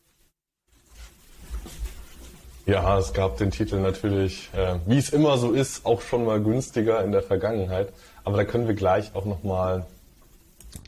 Ja, 2.70 2.96
es 3.00 3.12
gab 3.12 3.36
den 3.36 3.50
Titel 3.50 3.80
natürlich, 3.80 4.48
äh, 4.54 4.76
wie 4.86 4.96
es 4.96 5.10
immer 5.10 5.38
so 5.38 5.50
ist, 5.50 5.84
auch 5.84 6.02
schon 6.02 6.24
mal 6.24 6.40
günstiger 6.40 7.02
in 7.02 7.10
der 7.10 7.20
Vergangenheit. 7.20 7.92
Aber 8.22 8.36
da 8.36 8.44
können 8.44 8.68
wir 8.68 8.76
gleich 8.76 9.12
auch 9.16 9.24
nochmal 9.24 9.86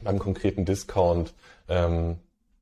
beim 0.04 0.20
konkreten 0.20 0.64
Discount 0.64 1.34
ähm, 1.68 2.18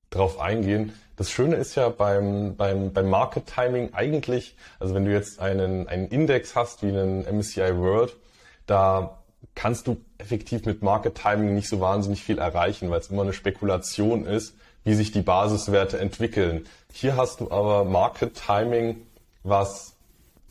drauf 0.08 0.40
eingehen. 0.40 0.94
Das 1.16 1.30
Schöne 1.30 1.56
ist 1.56 1.74
ja 1.74 1.90
beim, 1.90 2.56
beim, 2.56 2.94
beim 2.94 3.10
Market 3.10 3.44
Timing 3.44 3.92
eigentlich, 3.92 4.56
also 4.78 4.94
wenn 4.94 5.04
du 5.04 5.12
jetzt 5.12 5.38
einen, 5.38 5.86
einen 5.86 6.08
Index 6.08 6.56
hast 6.56 6.82
wie 6.82 6.88
einen 6.88 7.26
MSCI 7.30 7.76
World, 7.76 8.16
da 8.64 9.18
kannst 9.54 9.86
du 9.86 9.98
effektiv 10.16 10.64
mit 10.64 10.80
Market 10.80 11.16
Timing 11.16 11.54
nicht 11.54 11.68
so 11.68 11.78
wahnsinnig 11.78 12.22
viel 12.22 12.38
erreichen, 12.38 12.88
weil 12.88 13.00
es 13.00 13.10
immer 13.10 13.20
eine 13.20 13.34
Spekulation 13.34 14.24
ist, 14.24 14.54
wie 14.82 14.94
sich 14.94 15.12
die 15.12 15.20
Basiswerte 15.20 15.98
entwickeln. 15.98 16.64
Hier 16.90 17.16
hast 17.16 17.40
du 17.40 17.50
aber 17.50 17.84
Market 17.84 18.34
Timing 18.34 19.02
was 19.42 19.96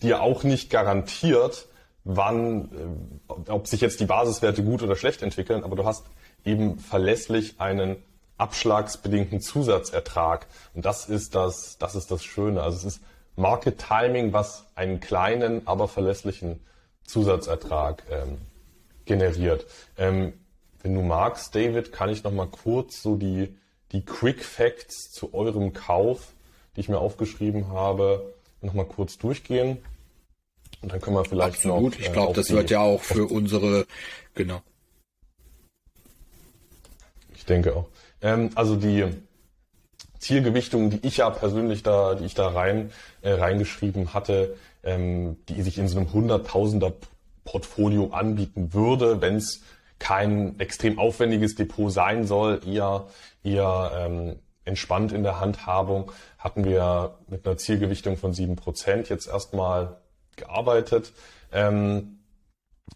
dir 0.01 0.21
auch 0.21 0.43
nicht 0.43 0.69
garantiert, 0.69 1.67
wann, 2.03 3.15
äh, 3.27 3.51
ob 3.51 3.67
sich 3.67 3.81
jetzt 3.81 3.99
die 3.99 4.05
Basiswerte 4.05 4.63
gut 4.63 4.81
oder 4.81 4.95
schlecht 4.95 5.21
entwickeln, 5.21 5.63
aber 5.63 5.75
du 5.75 5.85
hast 5.85 6.05
eben 6.45 6.79
verlässlich 6.79 7.59
einen 7.59 7.97
abschlagsbedingten 8.37 9.41
Zusatzertrag. 9.41 10.47
Und 10.73 10.85
das 10.85 11.09
ist 11.09 11.35
das, 11.35 11.77
das 11.77 11.95
ist 11.95 12.09
das 12.09 12.23
Schöne. 12.23 12.63
Also 12.63 12.77
es 12.77 12.95
ist 12.95 13.03
Market 13.35 13.77
Timing, 13.77 14.33
was 14.33 14.65
einen 14.75 14.99
kleinen, 14.99 15.67
aber 15.67 15.87
verlässlichen 15.87 16.61
Zusatzertrag 17.03 18.03
ähm, 18.09 18.37
generiert. 19.05 19.65
Ähm, 19.97 20.33
wenn 20.81 20.93
du 20.93 21.01
magst, 21.01 21.53
David, 21.55 21.91
kann 21.91 22.09
ich 22.09 22.23
noch 22.23 22.31
mal 22.31 22.47
kurz 22.47 23.01
so 23.01 23.15
die, 23.15 23.57
die 23.91 24.05
Quick 24.05 24.43
Facts 24.43 25.11
zu 25.11 25.33
eurem 25.33 25.73
Kauf, 25.73 26.33
die 26.75 26.81
ich 26.81 26.89
mir 26.89 26.99
aufgeschrieben 26.99 27.69
habe, 27.69 28.33
nochmal 28.61 28.85
kurz 28.85 29.17
durchgehen. 29.17 29.77
Und 30.81 30.91
dann 30.91 31.01
können 31.01 31.15
wir 31.15 31.25
vielleicht 31.25 31.57
Absolut. 31.57 31.93
noch. 31.93 31.99
Ich 31.99 32.11
glaube, 32.11 32.31
äh, 32.31 32.35
das 32.35 32.49
wird 32.51 32.69
ja 32.69 32.79
auch 32.79 33.01
für 33.01 33.25
unsere, 33.25 33.85
genau. 34.33 34.61
Ich 37.35 37.45
denke 37.45 37.75
auch. 37.75 37.87
Ähm, 38.21 38.51
also 38.55 38.75
die 38.75 39.05
Zielgewichtung, 40.19 40.89
die 40.89 41.07
ich 41.07 41.17
ja 41.17 41.29
persönlich 41.29 41.83
da, 41.83 42.15
die 42.15 42.25
ich 42.25 42.33
da 42.33 42.49
rein 42.49 42.91
äh, 43.21 43.31
reingeschrieben 43.31 44.13
hatte, 44.13 44.55
ähm, 44.83 45.37
die 45.47 45.61
sich 45.61 45.77
in 45.77 45.87
so 45.87 45.97
einem 45.97 46.13
Hunderttausender 46.13 46.93
Portfolio 47.43 48.11
anbieten 48.11 48.73
würde, 48.73 49.21
wenn 49.21 49.35
es 49.35 49.63
kein 49.97 50.59
extrem 50.59 50.99
aufwendiges 50.99 51.55
Depot 51.55 51.91
sein 51.91 52.25
soll, 52.25 52.61
eher 52.65 53.07
eher 53.43 53.91
ähm, 53.95 54.35
entspannt 54.69 55.11
in 55.11 55.23
der 55.23 55.41
Handhabung, 55.41 56.11
hatten 56.37 56.63
wir 56.63 57.17
mit 57.27 57.45
einer 57.45 57.57
Zielgewichtung 57.57 58.15
von 58.15 58.33
sieben 58.33 58.55
Prozent 58.55 59.09
jetzt 59.09 59.27
erstmal 59.27 59.97
gearbeitet. 60.37 61.11
Ähm, 61.51 62.19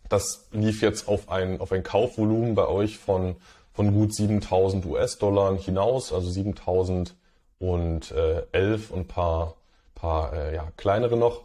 das 0.09 0.47
lief 0.51 0.81
jetzt 0.81 1.07
auf 1.07 1.29
ein, 1.29 1.59
auf 1.59 1.71
ein 1.71 1.83
Kaufvolumen 1.83 2.55
bei 2.55 2.67
euch 2.67 2.97
von, 2.97 3.35
von 3.73 3.93
gut 3.93 4.13
7000 4.13 4.85
US-Dollar 4.85 5.57
hinaus, 5.57 6.13
also 6.13 6.29
7011 6.29 7.11
und 7.59 8.11
ein 8.11 9.07
paar, 9.07 9.55
paar 9.95 10.33
äh, 10.33 10.55
ja, 10.55 10.71
kleinere 10.77 11.17
noch. 11.17 11.41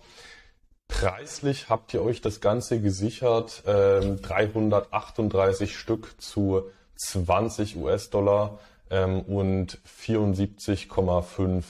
Preislich 0.89 1.69
habt 1.69 1.93
ihr 1.93 2.03
euch 2.03 2.23
das 2.23 2.41
Ganze 2.41 2.81
gesichert, 2.81 3.63
äh, 3.67 4.01
338 4.17 5.77
Stück 5.77 6.21
zu 6.21 6.71
20 6.97 7.77
US-Dollar 7.77 8.59
ähm, 8.91 9.21
und 9.23 9.79
74,5 9.87 11.65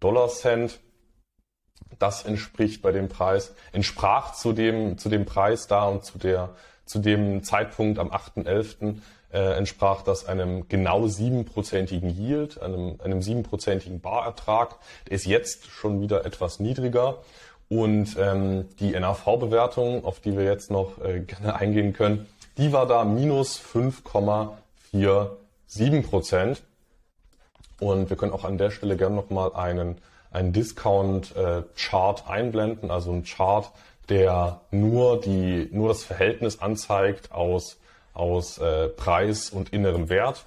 Dollar 0.00 0.28
Cent. 0.28 0.80
Das 1.98 2.24
entspricht 2.24 2.82
bei 2.82 2.92
dem 2.92 3.08
Preis, 3.08 3.54
entsprach 3.72 4.34
zu 4.34 4.52
dem, 4.52 4.98
zu 4.98 5.08
dem 5.08 5.24
Preis 5.24 5.66
da 5.66 5.84
und 5.86 6.04
zu 6.04 6.18
der, 6.18 6.54
zu 6.84 6.98
dem 6.98 7.42
Zeitpunkt 7.42 7.98
am 7.98 8.10
8.11. 8.10 8.98
Äh, 9.32 9.56
entsprach 9.56 10.02
das 10.02 10.26
einem 10.26 10.68
genau 10.68 11.08
siebenprozentigen 11.08 12.10
Yield, 12.10 12.60
einem, 12.60 13.00
einem 13.02 13.22
siebenprozentigen 13.22 14.00
Barertrag. 14.00 14.76
Der 15.08 15.14
ist 15.14 15.26
jetzt 15.26 15.66
schon 15.66 16.00
wieder 16.00 16.24
etwas 16.24 16.60
niedriger. 16.60 17.18
Und 17.68 18.16
ähm, 18.18 18.68
die 18.78 18.92
NAV-Bewertung, 18.92 20.04
auf 20.04 20.20
die 20.20 20.36
wir 20.36 20.44
jetzt 20.44 20.70
noch 20.70 21.02
äh, 21.02 21.20
gerne 21.20 21.56
eingehen 21.56 21.92
können, 21.92 22.26
die 22.58 22.72
war 22.72 22.86
da 22.86 23.04
minus 23.04 23.60
5,4 23.60 25.30
7 25.66 26.02
Prozent. 26.02 26.62
Und 27.78 28.08
wir 28.10 28.16
können 28.16 28.32
auch 28.32 28.44
an 28.44 28.58
der 28.58 28.70
Stelle 28.70 28.96
gerne 28.96 29.16
nochmal 29.16 29.54
einen, 29.54 29.98
einen 30.30 30.52
Discount-Chart 30.52 32.24
äh, 32.26 32.30
einblenden, 32.30 32.90
also 32.90 33.12
ein 33.12 33.24
Chart, 33.24 33.70
der 34.08 34.60
nur, 34.70 35.20
die, 35.20 35.68
nur 35.72 35.88
das 35.88 36.04
Verhältnis 36.04 36.60
anzeigt 36.60 37.32
aus, 37.32 37.78
aus 38.14 38.58
äh, 38.58 38.88
Preis 38.88 39.50
und 39.50 39.72
innerem 39.72 40.08
Wert. 40.08 40.46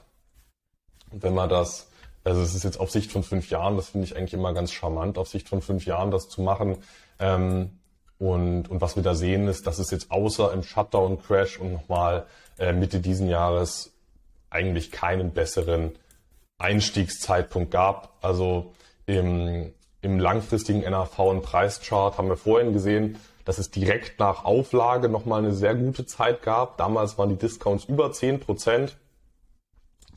Wenn 1.12 1.34
man 1.34 1.50
das, 1.50 1.90
also 2.24 2.42
es 2.42 2.56
ist 2.56 2.64
jetzt 2.64 2.80
auf 2.80 2.90
Sicht 2.90 3.12
von 3.12 3.24
fünf 3.24 3.50
Jahren, 3.50 3.76
das 3.76 3.90
finde 3.90 4.06
ich 4.06 4.16
eigentlich 4.16 4.34
immer 4.34 4.54
ganz 4.54 4.72
charmant, 4.72 5.18
auf 5.18 5.28
Sicht 5.28 5.50
von 5.50 5.62
fünf 5.62 5.86
Jahren 5.86 6.12
das 6.12 6.30
zu 6.30 6.42
machen. 6.42 6.78
Ähm, 7.20 7.80
und, 8.18 8.70
und 8.70 8.82
was 8.82 8.96
wir 8.96 9.04
da 9.04 9.16
sehen 9.16 9.48
ist, 9.48 9.66
dass 9.66 9.80
es 9.80 9.92
jetzt 9.92 10.12
außer 10.12 10.52
im 10.52 10.64
Shutdown-Crash 10.64 11.60
und 11.60 11.74
nochmal 11.74 12.26
äh, 12.58 12.74
Mitte 12.74 13.00
diesen 13.00 13.30
Jahres 13.30 13.94
eigentlich 14.50 14.92
keinen 14.92 15.32
besseren 15.32 15.92
Einstiegszeitpunkt 16.58 17.72
gab. 17.72 18.18
Also 18.22 18.74
im, 19.06 19.74
im 20.02 20.20
langfristigen 20.20 20.82
NAV 20.82 21.20
und 21.20 21.42
Preischart 21.42 22.18
haben 22.18 22.30
wir 22.30 22.38
vorhin 22.38 22.74
gesehen, 22.74 23.18
dass 23.46 23.58
es 23.58 23.72
direkt 23.72 24.20
nach 24.20 24.46
Auflage 24.46 25.10
nochmal 25.10 25.40
eine 25.40 25.54
sehr 25.54 25.74
gute 25.74 26.06
Zeit 26.06 26.44
gab. 26.44 26.78
Damals 26.78 27.18
waren 27.18 27.30
die 27.30 27.38
Discounts 27.38 27.86
über 27.86 28.12
10 28.12 28.40
Prozent. 28.40 28.98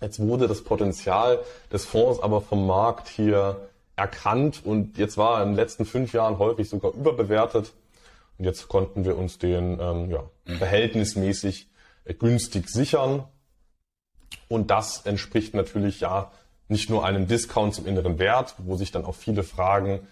Jetzt 0.00 0.18
wurde 0.18 0.48
das 0.48 0.64
Potenzial 0.64 1.40
des 1.72 1.86
Fonds 1.86 2.20
aber 2.20 2.40
vom 2.40 2.66
Markt 2.66 3.08
hier 3.08 3.68
erkannt 3.96 4.62
und 4.64 4.98
jetzt 4.98 5.16
war 5.16 5.38
er 5.38 5.42
in 5.44 5.50
den 5.50 5.56
letzten 5.56 5.84
fünf 5.84 6.12
Jahren 6.12 6.38
häufig 6.38 6.68
sogar 6.68 6.92
überbewertet. 6.92 7.72
Und 8.38 8.44
jetzt 8.44 8.68
konnten 8.68 9.04
wir 9.04 9.16
uns 9.16 9.38
den 9.38 9.78
ähm, 9.80 10.10
ja, 10.10 10.24
verhältnismäßig 10.44 11.68
günstig 12.18 12.68
sichern. 12.68 13.24
Und 14.52 14.70
das 14.70 15.06
entspricht 15.06 15.54
natürlich 15.54 16.00
ja 16.00 16.30
nicht 16.68 16.90
nur 16.90 17.06
einem 17.06 17.26
Discount 17.26 17.74
zum 17.74 17.86
inneren 17.86 18.18
Wert, 18.18 18.54
wo 18.58 18.76
sich 18.76 18.90
dann 18.90 19.06
auch 19.06 19.14
viele 19.14 19.44
fragen, 19.44 20.06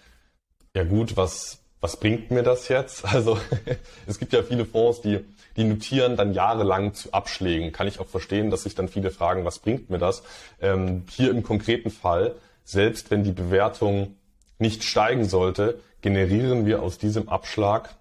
ja 0.75 0.83
gut, 0.83 1.15
was, 1.15 1.59
was 1.79 1.97
bringt 1.97 2.31
mir 2.31 2.41
das 2.41 2.67
jetzt? 2.67 3.05
Also 3.13 3.37
es 4.07 4.17
gibt 4.17 4.33
ja 4.33 4.41
viele 4.41 4.65
Fonds, 4.65 5.01
die, 5.01 5.19
die 5.57 5.63
notieren 5.63 6.17
dann 6.17 6.33
jahrelang 6.33 6.95
zu 6.95 7.13
Abschlägen. 7.13 7.71
Kann 7.71 7.85
ich 7.85 7.99
auch 7.99 8.07
verstehen, 8.07 8.49
dass 8.49 8.63
sich 8.63 8.73
dann 8.73 8.87
viele 8.87 9.11
fragen, 9.11 9.45
was 9.45 9.59
bringt 9.59 9.91
mir 9.91 9.99
das? 9.99 10.23
Ähm, 10.59 11.03
hier 11.07 11.29
im 11.29 11.43
konkreten 11.43 11.91
Fall, 11.91 12.33
selbst 12.63 13.11
wenn 13.11 13.23
die 13.23 13.33
Bewertung 13.33 14.15
nicht 14.57 14.83
steigen 14.83 15.29
sollte, 15.29 15.79
generieren 16.01 16.65
wir 16.65 16.81
aus 16.81 16.97
diesem 16.97 17.29
Abschlag 17.29 17.93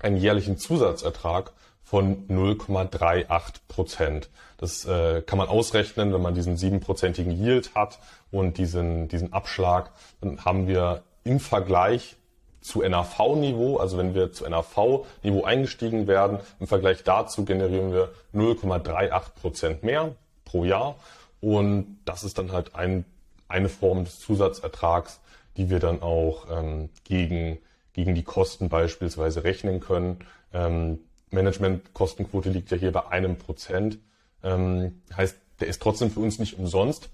einen 0.00 0.16
jährlichen 0.16 0.58
Zusatzertrag 0.58 1.52
von 1.88 2.28
0,38 2.28 3.26
Prozent. 3.66 4.28
Das 4.58 4.84
äh, 4.84 5.22
kann 5.22 5.38
man 5.38 5.48
ausrechnen, 5.48 6.12
wenn 6.12 6.20
man 6.20 6.34
diesen 6.34 6.58
siebenprozentigen 6.58 7.32
Yield 7.32 7.74
hat 7.74 7.98
und 8.30 8.58
diesen, 8.58 9.08
diesen 9.08 9.32
Abschlag, 9.32 9.92
dann 10.20 10.44
haben 10.44 10.68
wir 10.68 11.02
im 11.24 11.40
Vergleich 11.40 12.16
zu 12.60 12.82
NAV-Niveau, 12.82 13.78
also 13.78 13.96
wenn 13.96 14.14
wir 14.14 14.32
zu 14.32 14.46
NAV-Niveau 14.46 15.44
eingestiegen 15.44 16.06
werden, 16.06 16.40
im 16.60 16.66
Vergleich 16.66 17.04
dazu 17.04 17.46
generieren 17.46 17.94
wir 17.94 18.10
0,38 18.34 19.22
Prozent 19.40 19.82
mehr 19.82 20.14
pro 20.44 20.64
Jahr. 20.64 20.96
Und 21.40 22.00
das 22.04 22.22
ist 22.22 22.36
dann 22.36 22.52
halt 22.52 22.74
ein, 22.74 23.06
eine 23.48 23.70
Form 23.70 24.04
des 24.04 24.18
Zusatzertrags, 24.18 25.20
die 25.56 25.70
wir 25.70 25.78
dann 25.78 26.02
auch 26.02 26.48
ähm, 26.50 26.90
gegen, 27.04 27.56
gegen 27.94 28.14
die 28.14 28.24
Kosten 28.24 28.68
beispielsweise 28.68 29.44
rechnen 29.44 29.80
können. 29.80 30.18
Ähm, 30.52 30.98
Managementkostenquote 31.30 32.50
liegt 32.50 32.70
ja 32.70 32.76
hier 32.76 32.92
bei 32.92 33.06
einem 33.08 33.36
Prozent. 33.36 33.98
Ähm, 34.42 35.02
heißt, 35.16 35.36
der 35.60 35.68
ist 35.68 35.82
trotzdem 35.82 36.10
für 36.10 36.20
uns 36.20 36.38
nicht 36.38 36.58
umsonst. 36.58 37.08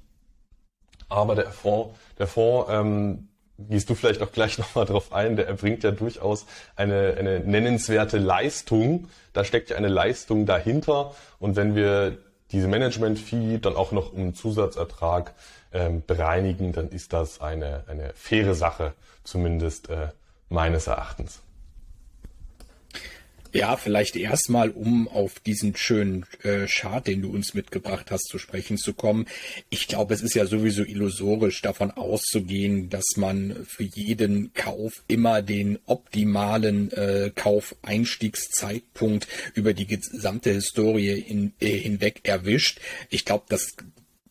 Aber 1.08 1.34
der 1.34 1.50
Fonds, 1.50 1.98
der 2.18 2.26
Fonds, 2.26 2.70
ähm, 2.70 3.28
gehst 3.58 3.88
du 3.88 3.94
vielleicht 3.94 4.22
auch 4.22 4.32
gleich 4.32 4.58
nochmal 4.58 4.84
drauf 4.84 5.12
ein, 5.12 5.36
der 5.36 5.46
erbringt 5.46 5.84
ja 5.84 5.90
durchaus 5.90 6.46
eine, 6.76 7.16
eine 7.18 7.40
nennenswerte 7.40 8.18
Leistung. 8.18 9.08
Da 9.32 9.44
steckt 9.44 9.70
ja 9.70 9.76
eine 9.76 9.88
Leistung 9.88 10.46
dahinter. 10.46 11.14
Und 11.38 11.56
wenn 11.56 11.74
wir 11.74 12.18
diese 12.52 12.68
Management-Fee 12.68 13.58
dann 13.58 13.76
auch 13.76 13.92
noch 13.92 14.12
um 14.12 14.34
Zusatzertrag 14.34 15.34
ähm, 15.72 16.02
bereinigen, 16.06 16.72
dann 16.72 16.88
ist 16.90 17.12
das 17.12 17.40
eine, 17.40 17.84
eine 17.88 18.12
faire 18.14 18.54
Sache, 18.54 18.92
zumindest 19.24 19.88
äh, 19.88 20.08
meines 20.48 20.86
Erachtens. 20.86 21.43
Ja, 23.54 23.76
vielleicht 23.76 24.16
erstmal, 24.16 24.70
um 24.70 25.06
auf 25.06 25.38
diesen 25.38 25.76
schönen 25.76 26.26
äh, 26.42 26.66
Chart, 26.66 27.06
den 27.06 27.22
du 27.22 27.30
uns 27.30 27.54
mitgebracht 27.54 28.10
hast, 28.10 28.24
zu 28.24 28.38
sprechen 28.38 28.78
zu 28.78 28.94
kommen. 28.94 29.26
Ich 29.70 29.86
glaube, 29.86 30.12
es 30.12 30.22
ist 30.22 30.34
ja 30.34 30.44
sowieso 30.44 30.82
illusorisch 30.82 31.62
davon 31.62 31.92
auszugehen, 31.92 32.90
dass 32.90 33.04
man 33.16 33.64
für 33.64 33.84
jeden 33.84 34.52
Kauf 34.54 35.04
immer 35.06 35.40
den 35.40 35.78
optimalen 35.86 36.90
äh, 36.90 37.30
Kaufeinstiegszeitpunkt 37.32 39.28
über 39.54 39.72
die 39.72 39.86
gesamte 39.86 40.50
Historie 40.50 41.12
in, 41.12 41.52
äh, 41.60 41.68
hinweg 41.68 42.22
erwischt. 42.24 42.80
Ich 43.08 43.24
glaube, 43.24 43.44
das 43.48 43.76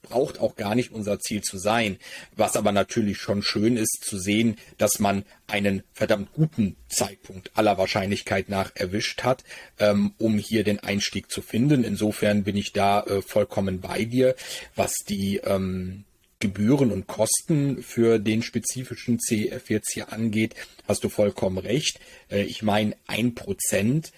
braucht 0.04 0.40
auch 0.40 0.56
gar 0.56 0.76
nicht 0.76 0.92
unser 0.92 1.20
Ziel 1.20 1.42
zu 1.42 1.58
sein. 1.58 1.98
Was 2.36 2.56
aber 2.56 2.72
natürlich 2.72 3.18
schon 3.18 3.42
schön 3.42 3.76
ist 3.76 4.04
zu 4.04 4.20
sehen, 4.20 4.58
dass 4.78 5.00
man 5.00 5.26
einen 5.48 5.82
verdammt 5.94 6.32
guten 6.34 6.76
Zeitpunkt 6.88 7.52
aller 7.56 7.78
Wahrscheinlichkeit 7.78 8.50
nach 8.50 8.72
erwischt 8.76 9.24
hat, 9.24 9.44
ähm, 9.80 10.14
um 10.20 10.38
hier 10.38 10.64
den 10.64 10.80
Einstieg 10.80 11.32
zu 11.32 11.42
finden. 11.42 11.84
Insofern 11.84 12.44
bin 12.44 12.56
ich 12.56 12.72
da 12.74 13.02
äh, 13.02 13.22
vollkommen 13.22 13.82
bei 13.82 14.06
dir, 14.06 14.36
was 14.76 14.94
die 15.08 15.38
ähm, 15.44 16.06
Gebühren 16.44 16.92
und 16.92 17.08
Kosten 17.08 17.82
für 17.82 18.20
den 18.20 18.44
spezifischen 18.44 19.18
CEF 19.18 19.70
jetzt 19.70 19.94
hier 19.94 20.12
angeht, 20.12 20.56
hast 20.86 21.06
du 21.06 21.08
vollkommen 21.10 21.58
recht. 21.58 22.02
Äh, 22.30 22.44
ich 22.44 22.62
meine, 22.62 22.98
ein 23.08 23.34
Prozent 23.34 24.12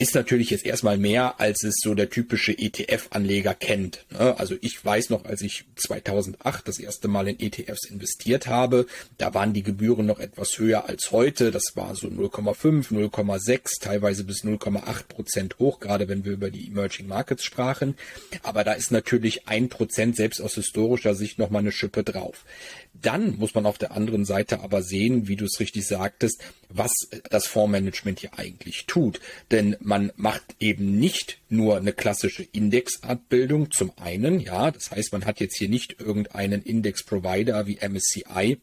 ist 0.00 0.14
natürlich 0.14 0.48
jetzt 0.48 0.64
erstmal 0.64 0.96
mehr, 0.96 1.40
als 1.40 1.62
es 1.62 1.74
so 1.82 1.94
der 1.94 2.08
typische 2.08 2.56
ETF-Anleger 2.56 3.52
kennt. 3.52 4.06
Ne? 4.10 4.34
Also 4.38 4.56
ich 4.62 4.82
weiß 4.82 5.10
noch, 5.10 5.26
als 5.26 5.42
ich 5.42 5.66
2008 5.76 6.66
das 6.66 6.78
erste 6.78 7.06
Mal 7.06 7.28
in 7.28 7.38
ETFs 7.38 7.84
investiert 7.84 8.46
habe, 8.46 8.86
da 9.18 9.34
waren 9.34 9.52
die 9.52 9.62
Gebühren 9.62 10.06
noch 10.06 10.18
etwas 10.18 10.58
höher 10.58 10.88
als 10.88 11.12
heute. 11.12 11.50
Das 11.50 11.72
war 11.74 11.94
so 11.94 12.08
0,5, 12.08 12.90
0,6, 12.90 13.82
teilweise 13.82 14.24
bis 14.24 14.42
0,8 14.42 15.02
Prozent 15.04 15.58
hoch, 15.58 15.80
gerade 15.80 16.08
wenn 16.08 16.24
wir 16.24 16.32
über 16.32 16.50
die 16.50 16.68
Emerging 16.68 17.06
Markets 17.06 17.44
sprachen. 17.44 17.94
Aber 18.42 18.64
da 18.64 18.72
ist 18.72 18.92
natürlich 18.92 19.48
ein 19.48 19.68
Prozent 19.68 20.16
selbst 20.16 20.40
aus 20.40 20.54
historischer 20.54 21.14
Sicht 21.14 21.38
nochmal 21.38 21.60
eine 21.60 21.72
Schippe 21.72 22.04
drauf. 22.04 22.46
Dann 22.94 23.36
muss 23.36 23.54
man 23.54 23.66
auf 23.66 23.76
der 23.76 23.92
anderen 23.92 24.24
Seite 24.24 24.60
aber 24.60 24.82
sehen, 24.82 25.28
wie 25.28 25.36
du 25.36 25.44
es 25.44 25.60
richtig 25.60 25.86
sagtest, 25.86 26.42
was 26.70 26.92
das 27.28 27.46
Fondsmanagement 27.46 28.20
hier 28.20 28.38
eigentlich 28.38 28.86
tut. 28.86 29.20
Denn 29.50 29.76
man 29.90 30.12
macht 30.14 30.54
eben 30.60 31.00
nicht 31.00 31.40
nur 31.48 31.76
eine 31.76 31.92
klassische 31.92 32.44
Indexabbildung 32.44 33.72
zum 33.72 33.90
einen, 33.98 34.38
ja, 34.38 34.70
das 34.70 34.92
heißt, 34.92 35.12
man 35.12 35.24
hat 35.24 35.40
jetzt 35.40 35.58
hier 35.58 35.68
nicht 35.68 36.00
irgendeinen 36.00 36.62
Index-Provider 36.62 37.66
wie 37.66 37.80
MSCI, 37.80 38.60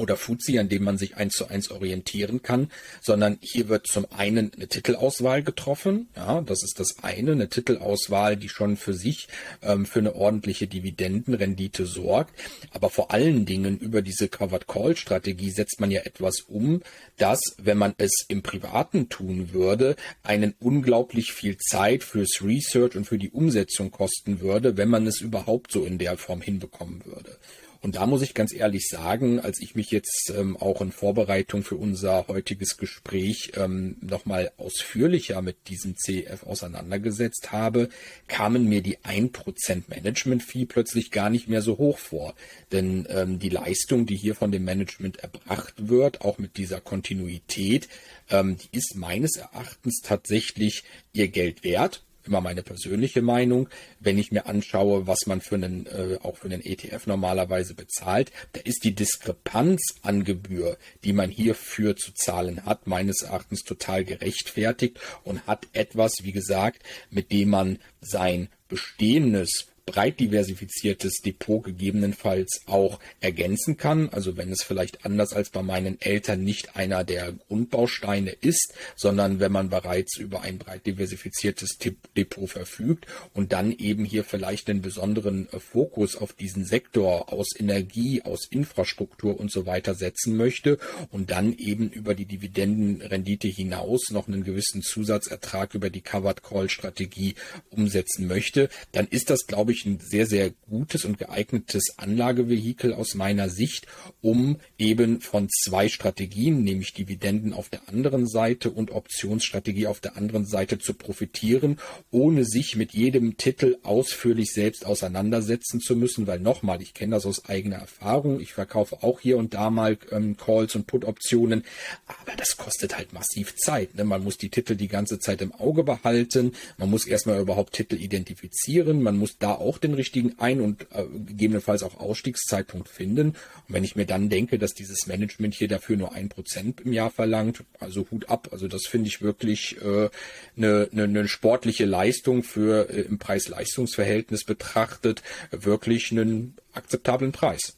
oder 0.00 0.16
FTSE, 0.16 0.58
an 0.58 0.68
dem 0.68 0.84
man 0.84 0.98
sich 0.98 1.16
eins 1.16 1.34
zu 1.34 1.46
eins 1.48 1.70
orientieren 1.70 2.42
kann, 2.42 2.70
sondern 3.00 3.38
hier 3.40 3.68
wird 3.68 3.86
zum 3.86 4.06
einen 4.10 4.50
eine 4.54 4.68
Titelauswahl 4.68 5.42
getroffen. 5.42 6.08
Ja, 6.16 6.40
das 6.40 6.62
ist 6.62 6.80
das 6.80 7.02
eine, 7.02 7.32
eine 7.32 7.48
Titelauswahl, 7.48 8.36
die 8.36 8.48
schon 8.48 8.76
für 8.76 8.94
sich 8.94 9.28
ähm, 9.62 9.86
für 9.86 10.00
eine 10.00 10.14
ordentliche 10.14 10.66
Dividendenrendite 10.66 11.86
sorgt. 11.86 12.34
Aber 12.72 12.90
vor 12.90 13.12
allen 13.12 13.46
Dingen 13.46 13.78
über 13.78 14.02
diese 14.02 14.28
Covered 14.28 14.66
Call 14.66 14.96
Strategie 14.96 15.50
setzt 15.50 15.80
man 15.80 15.90
ja 15.90 16.02
etwas 16.02 16.40
um, 16.40 16.82
das, 17.16 17.40
wenn 17.58 17.78
man 17.78 17.94
es 17.98 18.24
im 18.28 18.42
Privaten 18.42 19.08
tun 19.08 19.52
würde, 19.52 19.96
einen 20.22 20.54
unglaublich 20.60 21.32
viel 21.32 21.56
Zeit 21.58 22.02
fürs 22.02 22.42
Research 22.42 22.96
und 22.96 23.04
für 23.04 23.18
die 23.18 23.30
Umsetzung 23.30 23.90
kosten 23.90 24.40
würde, 24.40 24.76
wenn 24.76 24.88
man 24.88 25.06
es 25.06 25.20
überhaupt 25.20 25.72
so 25.72 25.84
in 25.84 25.98
der 25.98 26.16
Form 26.16 26.40
hinbekommen 26.40 27.04
würde. 27.04 27.38
Und 27.82 27.96
da 27.96 28.06
muss 28.06 28.20
ich 28.20 28.34
ganz 28.34 28.52
ehrlich 28.52 28.88
sagen, 28.88 29.40
als 29.40 29.58
ich 29.60 29.74
mich 29.74 29.90
jetzt 29.90 30.32
ähm, 30.36 30.56
auch 30.58 30.82
in 30.82 30.92
Vorbereitung 30.92 31.62
für 31.62 31.76
unser 31.76 32.28
heutiges 32.28 32.76
Gespräch 32.76 33.52
ähm, 33.56 33.96
nochmal 34.02 34.52
ausführlicher 34.58 35.40
mit 35.40 35.68
diesem 35.68 35.96
CF 35.96 36.42
auseinandergesetzt 36.42 37.52
habe, 37.52 37.88
kamen 38.28 38.68
mir 38.68 38.82
die 38.82 38.98
1% 38.98 39.84
Management-Fee 39.88 40.66
plötzlich 40.66 41.10
gar 41.10 41.30
nicht 41.30 41.48
mehr 41.48 41.62
so 41.62 41.78
hoch 41.78 41.96
vor. 41.96 42.34
Denn 42.70 43.06
ähm, 43.08 43.38
die 43.38 43.48
Leistung, 43.48 44.04
die 44.04 44.16
hier 44.16 44.34
von 44.34 44.52
dem 44.52 44.64
Management 44.64 45.16
erbracht 45.20 45.88
wird, 45.88 46.20
auch 46.20 46.36
mit 46.36 46.58
dieser 46.58 46.82
Kontinuität, 46.82 47.88
ähm, 48.28 48.58
die 48.58 48.76
ist 48.76 48.94
meines 48.94 49.36
Erachtens 49.36 50.02
tatsächlich 50.02 50.84
ihr 51.14 51.28
Geld 51.28 51.64
wert 51.64 52.02
immer 52.26 52.40
meine 52.40 52.62
persönliche 52.62 53.22
Meinung. 53.22 53.68
Wenn 53.98 54.18
ich 54.18 54.32
mir 54.32 54.46
anschaue, 54.46 55.06
was 55.06 55.26
man 55.26 55.40
für 55.40 55.56
einen, 55.56 55.86
äh, 55.86 56.18
auch 56.22 56.36
für 56.36 56.46
einen 56.46 56.64
ETF 56.64 57.06
normalerweise 57.06 57.74
bezahlt, 57.74 58.30
da 58.52 58.60
ist 58.60 58.84
die 58.84 58.94
Diskrepanz 58.94 59.80
an 60.02 60.24
Gebühr, 60.24 60.76
die 61.04 61.12
man 61.12 61.30
hierfür 61.30 61.96
zu 61.96 62.12
zahlen 62.14 62.64
hat, 62.64 62.86
meines 62.86 63.22
Erachtens 63.22 63.62
total 63.62 64.04
gerechtfertigt 64.04 64.98
und 65.24 65.46
hat 65.46 65.66
etwas, 65.72 66.12
wie 66.22 66.32
gesagt, 66.32 66.82
mit 67.10 67.32
dem 67.32 67.50
man 67.50 67.78
sein 68.00 68.48
bestehendes 68.68 69.66
breit 69.86 70.20
diversifiziertes 70.20 71.20
Depot 71.24 71.62
gegebenenfalls 71.62 72.62
auch 72.66 73.00
ergänzen 73.20 73.76
kann. 73.76 74.08
Also 74.10 74.36
wenn 74.36 74.50
es 74.50 74.62
vielleicht 74.62 75.04
anders 75.04 75.32
als 75.32 75.50
bei 75.50 75.62
meinen 75.62 76.00
Eltern 76.00 76.42
nicht 76.42 76.76
einer 76.76 77.04
der 77.04 77.32
Grundbausteine 77.32 78.30
ist, 78.30 78.74
sondern 78.96 79.40
wenn 79.40 79.52
man 79.52 79.70
bereits 79.70 80.16
über 80.16 80.42
ein 80.42 80.58
breit 80.58 80.86
diversifiziertes 80.86 81.78
Depot 82.16 82.48
verfügt 82.48 83.06
und 83.34 83.52
dann 83.52 83.72
eben 83.72 84.04
hier 84.04 84.24
vielleicht 84.24 84.68
einen 84.68 84.82
besonderen 84.82 85.48
äh, 85.52 85.60
Fokus 85.60 86.16
auf 86.16 86.32
diesen 86.32 86.64
Sektor 86.64 87.32
aus 87.32 87.48
Energie, 87.58 88.22
aus 88.22 88.46
Infrastruktur 88.50 89.38
und 89.38 89.50
so 89.50 89.66
weiter 89.66 89.94
setzen 89.94 90.36
möchte 90.36 90.78
und 91.10 91.30
dann 91.30 91.56
eben 91.56 91.90
über 91.90 92.14
die 92.14 92.26
Dividendenrendite 92.26 93.48
hinaus 93.48 94.10
noch 94.10 94.28
einen 94.28 94.44
gewissen 94.44 94.82
Zusatzertrag 94.82 95.74
über 95.74 95.90
die 95.90 96.00
Covered 96.00 96.42
Call 96.42 96.68
Strategie 96.68 97.34
umsetzen 97.70 98.26
möchte, 98.26 98.68
dann 98.92 99.06
ist 99.06 99.30
das, 99.30 99.46
glaube 99.46 99.69
ich, 99.72 99.80
wirklich 99.80 99.86
ein 99.86 100.00
sehr, 100.00 100.26
sehr 100.26 100.50
gutes 100.68 101.04
und 101.04 101.18
geeignetes 101.18 101.94
Anlagevehikel 101.96 102.92
aus 102.92 103.14
meiner 103.14 103.48
Sicht, 103.48 103.86
um 104.20 104.56
eben 104.78 105.20
von 105.20 105.48
zwei 105.48 105.88
Strategien, 105.88 106.62
nämlich 106.62 106.92
Dividenden 106.92 107.52
auf 107.52 107.68
der 107.68 107.88
anderen 107.88 108.26
Seite 108.26 108.70
und 108.70 108.90
Optionsstrategie 108.90 109.86
auf 109.86 110.00
der 110.00 110.16
anderen 110.16 110.46
Seite 110.46 110.78
zu 110.78 110.94
profitieren, 110.94 111.78
ohne 112.10 112.44
sich 112.44 112.76
mit 112.76 112.92
jedem 112.92 113.36
Titel 113.36 113.78
ausführlich 113.82 114.52
selbst 114.52 114.86
auseinandersetzen 114.86 115.80
zu 115.80 115.96
müssen, 115.96 116.26
weil 116.26 116.40
nochmal, 116.40 116.82
ich 116.82 116.94
kenne 116.94 117.16
das 117.16 117.26
aus 117.26 117.44
eigener 117.46 117.76
Erfahrung, 117.76 118.40
ich 118.40 118.52
verkaufe 118.52 119.02
auch 119.02 119.20
hier 119.20 119.38
und 119.38 119.54
da 119.54 119.70
mal 119.70 119.98
ähm, 120.10 120.36
Calls 120.36 120.74
und 120.74 120.86
Put-Optionen, 120.86 121.64
aber 122.06 122.36
das 122.36 122.56
kostet 122.56 122.96
halt 122.96 123.12
massiv 123.12 123.56
Zeit. 123.56 123.94
Ne? 123.94 124.04
Man 124.04 124.24
muss 124.24 124.38
die 124.38 124.50
Titel 124.50 124.74
die 124.74 124.88
ganze 124.88 125.18
Zeit 125.18 125.42
im 125.42 125.52
Auge 125.52 125.84
behalten, 125.84 126.52
man 126.78 126.90
muss 126.90 127.06
erstmal 127.06 127.40
überhaupt 127.40 127.74
Titel 127.74 127.96
identifizieren, 127.96 129.02
man 129.02 129.16
muss 129.16 129.38
da 129.38 129.59
auch 129.60 129.78
den 129.78 129.94
richtigen 129.94 130.38
Ein- 130.38 130.60
und 130.60 130.86
äh, 130.92 131.04
gegebenenfalls 131.26 131.82
auch 131.82 132.00
Ausstiegszeitpunkt 132.00 132.88
finden. 132.88 133.28
Und 133.28 133.36
wenn 133.68 133.84
ich 133.84 133.96
mir 133.96 134.06
dann 134.06 134.28
denke, 134.28 134.58
dass 134.58 134.74
dieses 134.74 135.06
Management 135.06 135.54
hier 135.54 135.68
dafür 135.68 135.96
nur 135.96 136.12
ein 136.12 136.28
Prozent 136.28 136.80
im 136.80 136.92
Jahr 136.92 137.10
verlangt, 137.10 137.64
also 137.78 138.06
Hut 138.10 138.28
ab. 138.28 138.48
Also 138.52 138.68
das 138.68 138.86
finde 138.86 139.08
ich 139.08 139.22
wirklich 139.22 139.80
äh, 139.82 140.08
eine, 140.56 140.88
eine, 140.92 141.04
eine 141.04 141.28
sportliche 141.28 141.84
Leistung 141.84 142.42
für 142.42 142.88
äh, 142.90 143.02
im 143.02 143.18
Preis-Leistungs-Verhältnis 143.18 144.44
betrachtet, 144.44 145.22
wirklich 145.50 146.10
einen 146.10 146.56
akzeptablen 146.72 147.32
Preis. 147.32 147.76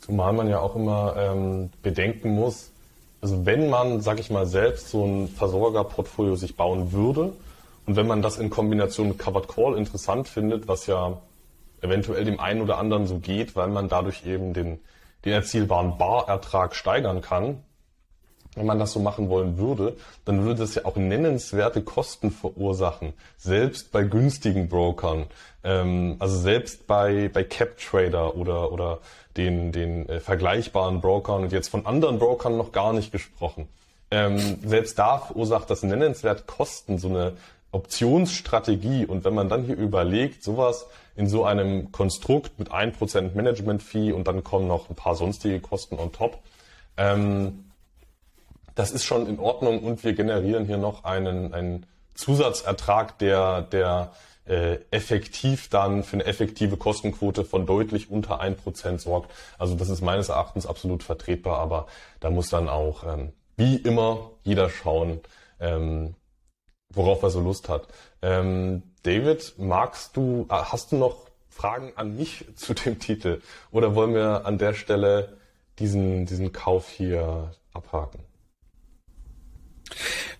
Zumal 0.00 0.32
man 0.32 0.48
ja 0.48 0.60
auch 0.60 0.76
immer 0.76 1.16
ähm, 1.18 1.70
bedenken 1.82 2.30
muss, 2.30 2.70
also 3.26 3.44
wenn 3.44 3.68
man, 3.68 4.02
sag 4.02 4.20
ich 4.20 4.30
mal, 4.30 4.46
selbst 4.46 4.90
so 4.90 5.04
ein 5.04 5.28
Versorgerportfolio 5.28 6.36
sich 6.36 6.54
bauen 6.54 6.92
würde, 6.92 7.32
und 7.86 7.96
wenn 7.96 8.06
man 8.06 8.22
das 8.22 8.38
in 8.38 8.50
Kombination 8.50 9.08
mit 9.08 9.18
Covered 9.18 9.48
Call 9.48 9.76
interessant 9.76 10.28
findet, 10.28 10.68
was 10.68 10.86
ja 10.86 11.20
eventuell 11.80 12.24
dem 12.24 12.40
einen 12.40 12.60
oder 12.60 12.78
anderen 12.78 13.06
so 13.06 13.18
geht, 13.18 13.54
weil 13.56 13.68
man 13.68 13.88
dadurch 13.88 14.26
eben 14.26 14.52
den, 14.52 14.80
den 15.24 15.32
erzielbaren 15.32 15.96
Barertrag 15.98 16.74
steigern 16.74 17.20
kann, 17.20 17.62
wenn 18.56 18.66
man 18.66 18.78
das 18.78 18.92
so 18.92 19.00
machen 19.00 19.28
wollen 19.28 19.58
würde, 19.58 19.96
dann 20.24 20.44
würde 20.44 20.60
das 20.60 20.74
ja 20.74 20.86
auch 20.86 20.96
nennenswerte 20.96 21.82
Kosten 21.82 22.30
verursachen, 22.30 23.12
selbst 23.36 23.92
bei 23.92 24.02
günstigen 24.02 24.68
Brokern, 24.68 25.26
ähm, 25.62 26.16
also 26.18 26.38
selbst 26.38 26.86
bei, 26.86 27.28
bei 27.32 27.44
CapTrader 27.44 28.34
oder, 28.34 28.72
oder 28.72 28.98
den, 29.36 29.72
den 29.72 30.08
äh, 30.08 30.20
vergleichbaren 30.20 31.02
Brokern. 31.02 31.42
Und 31.44 31.52
jetzt 31.52 31.68
von 31.68 31.84
anderen 31.84 32.18
Brokern 32.18 32.56
noch 32.56 32.72
gar 32.72 32.94
nicht 32.94 33.12
gesprochen. 33.12 33.68
Ähm, 34.10 34.58
selbst 34.64 34.98
da 34.98 35.18
verursacht 35.18 35.68
das 35.68 35.82
nennenswert 35.82 36.46
Kosten, 36.46 36.98
so 36.98 37.08
eine 37.08 37.32
Optionsstrategie. 37.76 39.06
Und 39.06 39.24
wenn 39.24 39.34
man 39.34 39.48
dann 39.48 39.64
hier 39.64 39.76
überlegt, 39.76 40.42
sowas 40.42 40.86
in 41.14 41.28
so 41.28 41.44
einem 41.44 41.92
Konstrukt 41.92 42.58
mit 42.58 42.72
1% 42.72 43.34
Management-Fee 43.34 44.12
und 44.12 44.26
dann 44.26 44.42
kommen 44.42 44.66
noch 44.66 44.90
ein 44.90 44.96
paar 44.96 45.14
sonstige 45.14 45.60
Kosten 45.60 45.98
on 45.98 46.12
top, 46.12 46.38
ähm, 46.96 47.64
das 48.74 48.90
ist 48.90 49.04
schon 49.04 49.26
in 49.26 49.38
Ordnung 49.38 49.80
und 49.80 50.04
wir 50.04 50.12
generieren 50.12 50.66
hier 50.66 50.76
noch 50.76 51.04
einen, 51.04 51.54
einen 51.54 51.86
Zusatzertrag, 52.14 53.18
der, 53.18 53.62
der 53.62 54.12
äh, 54.46 54.78
effektiv 54.90 55.68
dann 55.68 56.02
für 56.02 56.16
eine 56.16 56.24
effektive 56.24 56.76
Kostenquote 56.76 57.44
von 57.44 57.66
deutlich 57.66 58.10
unter 58.10 58.40
1% 58.40 58.98
sorgt. 58.98 59.30
Also 59.58 59.74
das 59.74 59.88
ist 59.88 60.02
meines 60.02 60.28
Erachtens 60.28 60.66
absolut 60.66 61.02
vertretbar, 61.02 61.58
aber 61.58 61.86
da 62.20 62.30
muss 62.30 62.48
dann 62.48 62.68
auch 62.68 63.04
ähm, 63.04 63.32
wie 63.56 63.76
immer 63.76 64.30
jeder 64.44 64.68
schauen, 64.68 65.20
ähm, 65.58 66.14
worauf 66.92 67.22
er 67.22 67.30
so 67.30 67.40
Lust 67.40 67.68
hat. 67.68 67.88
Ähm, 68.22 68.82
David, 69.02 69.54
magst 69.58 70.16
du, 70.16 70.46
äh, 70.50 70.54
hast 70.54 70.92
du 70.92 70.96
noch 70.96 71.26
Fragen 71.48 71.92
an 71.96 72.16
mich 72.16 72.44
zu 72.56 72.74
dem 72.74 72.98
Titel 72.98 73.40
oder 73.70 73.94
wollen 73.94 74.14
wir 74.14 74.46
an 74.46 74.58
der 74.58 74.74
Stelle 74.74 75.36
diesen, 75.78 76.26
diesen 76.26 76.52
Kauf 76.52 76.88
hier 76.88 77.52
abhaken? 77.72 78.20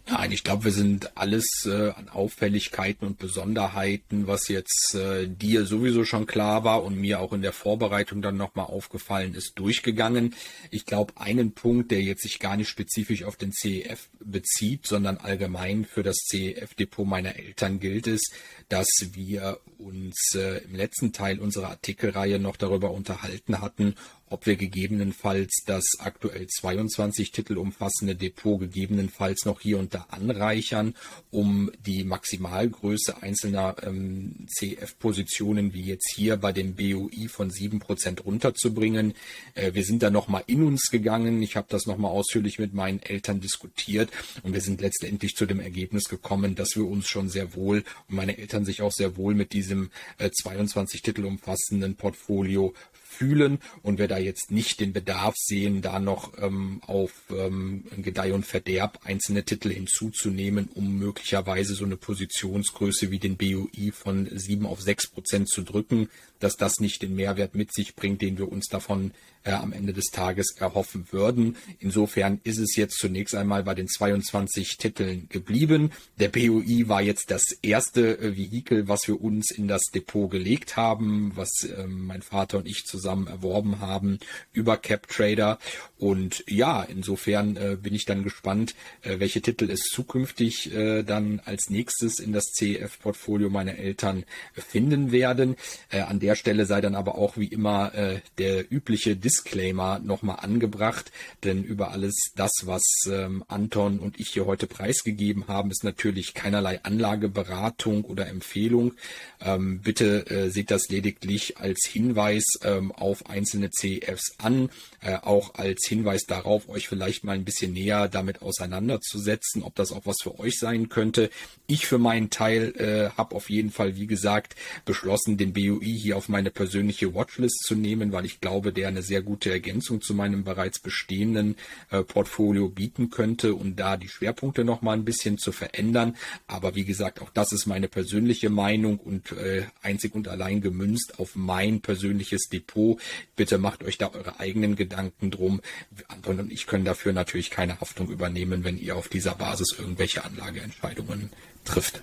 Nein, 0.09 0.31
ich 0.31 0.45
glaube, 0.45 0.67
wir 0.67 0.71
sind 0.71 1.17
alles 1.17 1.67
äh, 1.67 1.91
an 1.91 2.09
Auffälligkeiten 2.09 3.09
und 3.09 3.19
Besonderheiten, 3.19 4.29
was 4.29 4.47
jetzt 4.47 4.95
äh, 4.95 5.27
dir 5.27 5.67
sowieso 5.67 6.05
schon 6.05 6.27
klar 6.27 6.63
war 6.63 6.85
und 6.85 6.97
mir 6.97 7.19
auch 7.19 7.33
in 7.33 7.43
der 7.43 7.53
Vorbereitung 7.53 8.23
dann 8.23 8.37
nochmal 8.37 8.67
aufgefallen 8.67 9.35
ist, 9.35 9.55
durchgegangen. 9.57 10.37
Ich 10.71 10.87
glaube, 10.87 11.15
einen 11.17 11.55
Punkt, 11.55 11.91
der 11.91 12.03
jetzt 12.03 12.23
sich 12.23 12.39
gar 12.39 12.57
nicht 12.57 12.69
spezifisch 12.69 13.25
auf 13.25 13.35
den 13.35 13.51
CEF 13.51 14.09
bezieht, 14.21 14.87
sondern 14.87 15.17
allgemein 15.17 15.85
für 15.85 16.05
das 16.05 16.17
CEF-Depot 16.31 17.05
meiner 17.05 17.35
Eltern 17.35 17.81
gilt 17.81 18.07
es, 18.07 18.31
dass 18.69 18.89
wir 19.13 19.59
uns 19.77 20.37
äh, 20.37 20.59
im 20.65 20.77
letzten 20.77 21.13
Teil 21.13 21.41
unserer 21.41 21.71
Artikelreihe 21.71 22.39
noch 22.39 22.57
darüber 22.57 22.93
unterhalten 22.93 23.61
hatten, 23.61 23.97
ob 24.29 24.47
wir 24.47 24.57
gegebenenfalls 24.57 25.63
das 25.67 25.85
aktuell 25.99 26.47
22 26.47 27.31
Titel 27.31 27.59
umfassende 27.59 28.17
Depot 28.17 28.59
gegebenenfalls 28.59 29.45
noch 29.45 29.61
hier 29.61 29.79
und 29.79 29.95
da 29.95 30.07
anreichern, 30.11 30.95
um 31.31 31.71
die 31.85 32.05
Maximalgröße 32.05 33.23
einzelner 33.23 33.77
ähm, 33.83 34.47
CF-Positionen 34.49 35.75
wie 35.75 35.83
jetzt 35.83 36.13
hier 36.15 36.37
bei 36.37 36.53
dem 36.53 36.75
BOI 36.75 37.29
von 37.29 37.51
7% 37.51 38.23
runterzubringen. 38.23 39.15
Äh, 39.55 39.75
wir 39.75 39.85
sind 39.85 40.03
da 40.03 40.11
nochmal 40.11 40.45
in 40.47 40.65
uns 40.65 40.91
gegangen. 40.91 41.43
Ich 41.43 41.57
habe 41.57 41.67
das 41.71 41.87
nochmal 41.87 42.11
ausführlich 42.11 42.59
mit 42.59 42.75
meinen 42.75 43.01
Eltern 43.01 43.41
diskutiert 43.41 44.11
und 44.43 44.55
wir 44.55 44.61
sind 44.61 44.81
letztendlich 44.81 45.37
zu 45.37 45.47
dem 45.47 45.61
Ergebnis 45.61 46.09
gekommen, 46.09 46.55
dass 46.55 46.77
wir 46.77 46.87
uns 46.87 47.09
schon 47.09 47.29
sehr 47.29 47.55
wohl 47.55 47.85
und 48.09 48.17
meine 48.17 48.39
Eltern 48.39 48.65
sich 48.65 48.83
auch 48.83 48.93
sehr 48.93 49.17
wohl 49.17 49.35
mit 49.35 49.53
diesem 49.53 49.91
äh, 50.19 50.31
22 50.31 51.03
Titel 51.03 51.25
umfassenden 51.25 51.95
Portfolio 51.95 52.75
fühlen. 53.17 53.59
Und 53.83 53.99
wir 53.99 54.09
da 54.09 54.19
jetzt 54.19 54.51
nicht 54.51 54.81
den 54.81 54.93
Bedarf 54.93 55.35
sehen, 55.37 55.83
da 55.83 55.99
noch 55.99 56.33
ähm, 56.39 56.81
auf 56.87 57.13
ähm, 57.31 57.85
Gedeih 57.97 58.33
und 58.33 58.47
Verderb 58.47 59.01
einzelne 59.05 59.45
Titel 59.45 59.71
hinzuzunehmen, 59.71 60.69
um 60.75 60.99
möglicherweise 60.99 61.75
so 61.75 61.85
eine 61.85 61.97
Positionsgröße 61.97 63.11
wie 63.11 63.19
den 63.19 63.37
BUI 63.37 63.93
von 63.93 64.29
7 64.31 64.67
auf 64.67 64.81
6 64.81 65.09
Prozent 65.09 65.49
zu 65.49 65.63
drücken, 65.63 66.09
dass 66.41 66.57
das 66.57 66.81
nicht 66.81 67.03
den 67.03 67.15
Mehrwert 67.15 67.55
mit 67.55 67.73
sich 67.73 67.95
bringt, 67.95 68.23
den 68.23 68.39
wir 68.39 68.51
uns 68.51 68.69
davon 68.69 69.13
äh, 69.47 69.53
am 69.53 69.73
Ende 69.73 69.93
des 69.93 70.07
Tages 70.07 70.57
erhoffen 70.59 71.07
würden. 71.11 71.57
Insofern 71.79 72.41
ist 72.45 72.59
es 72.59 72.77
jetzt 72.77 72.99
zunächst 72.99 73.35
einmal 73.35 73.63
bei 73.63 73.75
den 73.75 73.89
22 73.89 74.77
Titeln 74.77 75.29
geblieben. 75.29 75.93
Der 76.19 76.29
BUI 76.29 76.89
war 76.89 77.01
jetzt 77.01 77.31
das 77.31 77.45
erste 77.63 78.19
äh, 78.19 78.37
Vehikel, 78.37 78.89
was 78.89 79.07
wir 79.07 79.21
uns 79.21 79.51
in 79.51 79.69
das 79.69 79.83
Depot 79.95 80.31
gelegt 80.31 80.77
haben, 80.77 81.33
was 81.37 81.49
äh, 81.63 81.87
mein 81.87 82.23
Vater 82.23 82.59
und 82.59 82.67
ich 82.67 82.85
zusammen 82.85 83.29
erworben 83.29 83.81
haben 83.81 84.19
über 84.53 84.77
CapTrader. 84.77 85.59
Und 85.99 86.45
ja, 86.49 86.83
insofern 86.83 87.57
äh, 87.57 87.77
bin 87.81 87.95
ich 87.95 88.05
dann 88.05 88.25
gespannt, 88.25 88.75
äh, 89.03 89.21
welche 89.21 89.41
Titel 89.41 89.71
es 89.71 89.83
zukünftig 89.93 90.75
äh, 90.75 91.05
dann 91.05 91.41
als 91.45 91.71
nächstes 91.71 92.19
in 92.19 92.33
das 92.33 92.45
CEF-Portfolio 92.53 93.49
meiner 93.49 93.77
Eltern 93.77 94.25
finden 94.55 95.13
werden. 95.13 95.57
an 95.91 96.21
der 96.27 96.35
Stelle 96.35 96.67
sei 96.67 96.81
dann 96.81 96.97
aber 96.97 97.17
auch 97.17 97.37
wie 97.37 97.47
immer 97.47 97.93
der 98.39 98.73
übliche 98.73 99.17
Dis 99.17 99.37
Disclaimer 99.37 99.99
nochmal 99.99 100.39
angebracht, 100.41 101.13
denn 101.45 101.63
über 101.63 101.91
alles 101.91 102.15
das, 102.37 102.53
was 102.65 102.83
ähm, 103.11 103.45
Anton 103.49 103.99
und 103.99 104.19
ich 104.19 104.29
hier 104.31 104.47
heute 104.47 104.67
preisgegeben 104.67 105.49
haben, 105.49 105.71
ist 105.71 105.85
natürlich 105.85 106.33
keinerlei 106.33 106.81
Anlageberatung 106.83 108.05
oder 108.05 108.27
Empfehlung. 108.29 108.95
Ähm, 109.41 109.81
bitte 109.81 110.27
äh, 110.31 110.51
seht 110.51 110.71
das 110.71 110.89
lediglich 110.89 111.59
als 111.59 111.87
Hinweis 111.87 112.45
ähm, 112.63 112.93
auf 112.93 113.29
einzelne 113.29 113.71
CEFs 113.71 114.37
an, 114.39 114.71
äh, 115.03 115.17
auch 115.17 115.55
als 115.55 115.87
Hinweis 115.87 116.25
darauf, 116.27 116.69
euch 116.69 116.89
vielleicht 116.89 117.25
mal 117.25 117.35
ein 117.35 117.45
bisschen 117.45 117.73
näher 117.73 118.09
damit 118.09 118.41
auseinanderzusetzen, 118.43 119.63
ob 119.63 119.75
das 119.75 119.93
auch 119.93 120.07
was 120.07 120.17
für 120.23 120.39
euch 120.39 120.59
sein 120.59 120.89
könnte. 120.89 121.31
Ich 121.67 121.87
für 121.87 121.99
meinen 121.99 122.31
Teil 122.31 122.73
äh, 122.77 123.11
habe 123.17 123.35
auf 123.35 123.51
jeden 123.51 123.71
Fall, 123.71 123.97
wie 123.97 124.07
gesagt, 124.07 124.57
beschlossen, 124.85 125.37
den 125.37 125.53
BUI 125.53 125.99
hier 125.99 126.16
auf 126.17 126.29
meine 126.29 126.51
persönliche 126.51 127.15
Watchlist 127.15 127.63
zu 127.65 127.75
nehmen, 127.75 128.13
weil 128.13 128.25
ich 128.25 128.41
glaube, 128.41 128.73
der 128.73 128.89
eine 128.89 129.03
sehr 129.03 129.23
gute 129.23 129.51
Ergänzung 129.51 130.01
zu 130.01 130.15
meinem 130.15 130.45
bereits 130.45 130.81
bestehenden 130.81 131.57
äh, 131.91 132.03
Portfolio 132.03 132.69
bieten 132.69 133.11
könnte 133.11 133.55
und 133.55 133.77
da 133.77 133.97
die 133.97 134.09
Schwerpunkte 134.09 134.65
noch 134.65 134.83
mal 134.83 134.95
ein 134.95 135.05
bisschen 135.05 135.39
zu 135.39 135.53
verändern. 135.53 136.17
Aber 136.47 136.75
wie 136.75 136.85
gesagt, 136.85 137.21
auch 137.21 137.31
das 137.31 137.53
ist 137.53 137.67
meine 137.67 137.89
persönliche 137.89 138.51
Meinung 138.51 138.99
und 138.99 139.33
äh, 139.33 139.65
einzig 139.83 140.15
und 140.15 140.29
allein 140.29 140.61
gemünzt 140.61 141.19
auf 141.19 141.37
mein 141.37 141.81
persönliches 141.81 142.49
Depot. 142.49 143.01
Bitte 143.37 143.59
macht 143.59 143.85
euch 143.85 143.99
da 143.99 144.13
eure 144.13 144.41
eigenen 144.41 144.75
Gedanken 144.75 145.31
drum. 145.31 145.61
Anton 146.09 146.41
und 146.41 146.53
ich 146.53 146.67
können 146.67 146.85
dafür 146.85 147.13
natürlich 147.13 147.51
keine 147.51 147.81
Haftung 147.81 148.11
übernehmen, 148.11 148.65
wenn 148.65 148.79
ihr 148.79 148.97
auf 148.97 149.09
dieser 149.09 149.35
Basis 149.35 149.77
irgendwelche 149.79 150.25
Anlageentscheidungen 150.25 151.31
trifft. 151.65 152.01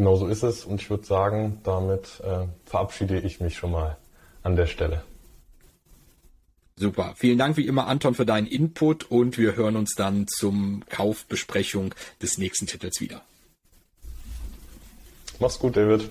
Genau 0.00 0.16
so 0.16 0.28
ist 0.28 0.42
es 0.42 0.64
und 0.64 0.80
ich 0.80 0.88
würde 0.88 1.04
sagen, 1.04 1.60
damit 1.62 2.22
äh, 2.24 2.46
verabschiede 2.64 3.20
ich 3.20 3.38
mich 3.38 3.58
schon 3.58 3.72
mal 3.72 3.98
an 4.42 4.56
der 4.56 4.64
Stelle. 4.64 5.02
Super. 6.74 7.12
Vielen 7.18 7.36
Dank 7.36 7.58
wie 7.58 7.66
immer, 7.66 7.86
Anton, 7.86 8.14
für 8.14 8.24
deinen 8.24 8.46
Input 8.46 9.10
und 9.10 9.36
wir 9.36 9.56
hören 9.56 9.76
uns 9.76 9.94
dann 9.94 10.26
zum 10.26 10.84
Kaufbesprechung 10.88 11.94
des 12.22 12.38
nächsten 12.38 12.66
Titels 12.66 12.98
wieder. 13.02 13.20
Mach's 15.38 15.58
gut, 15.58 15.76
David. 15.76 16.08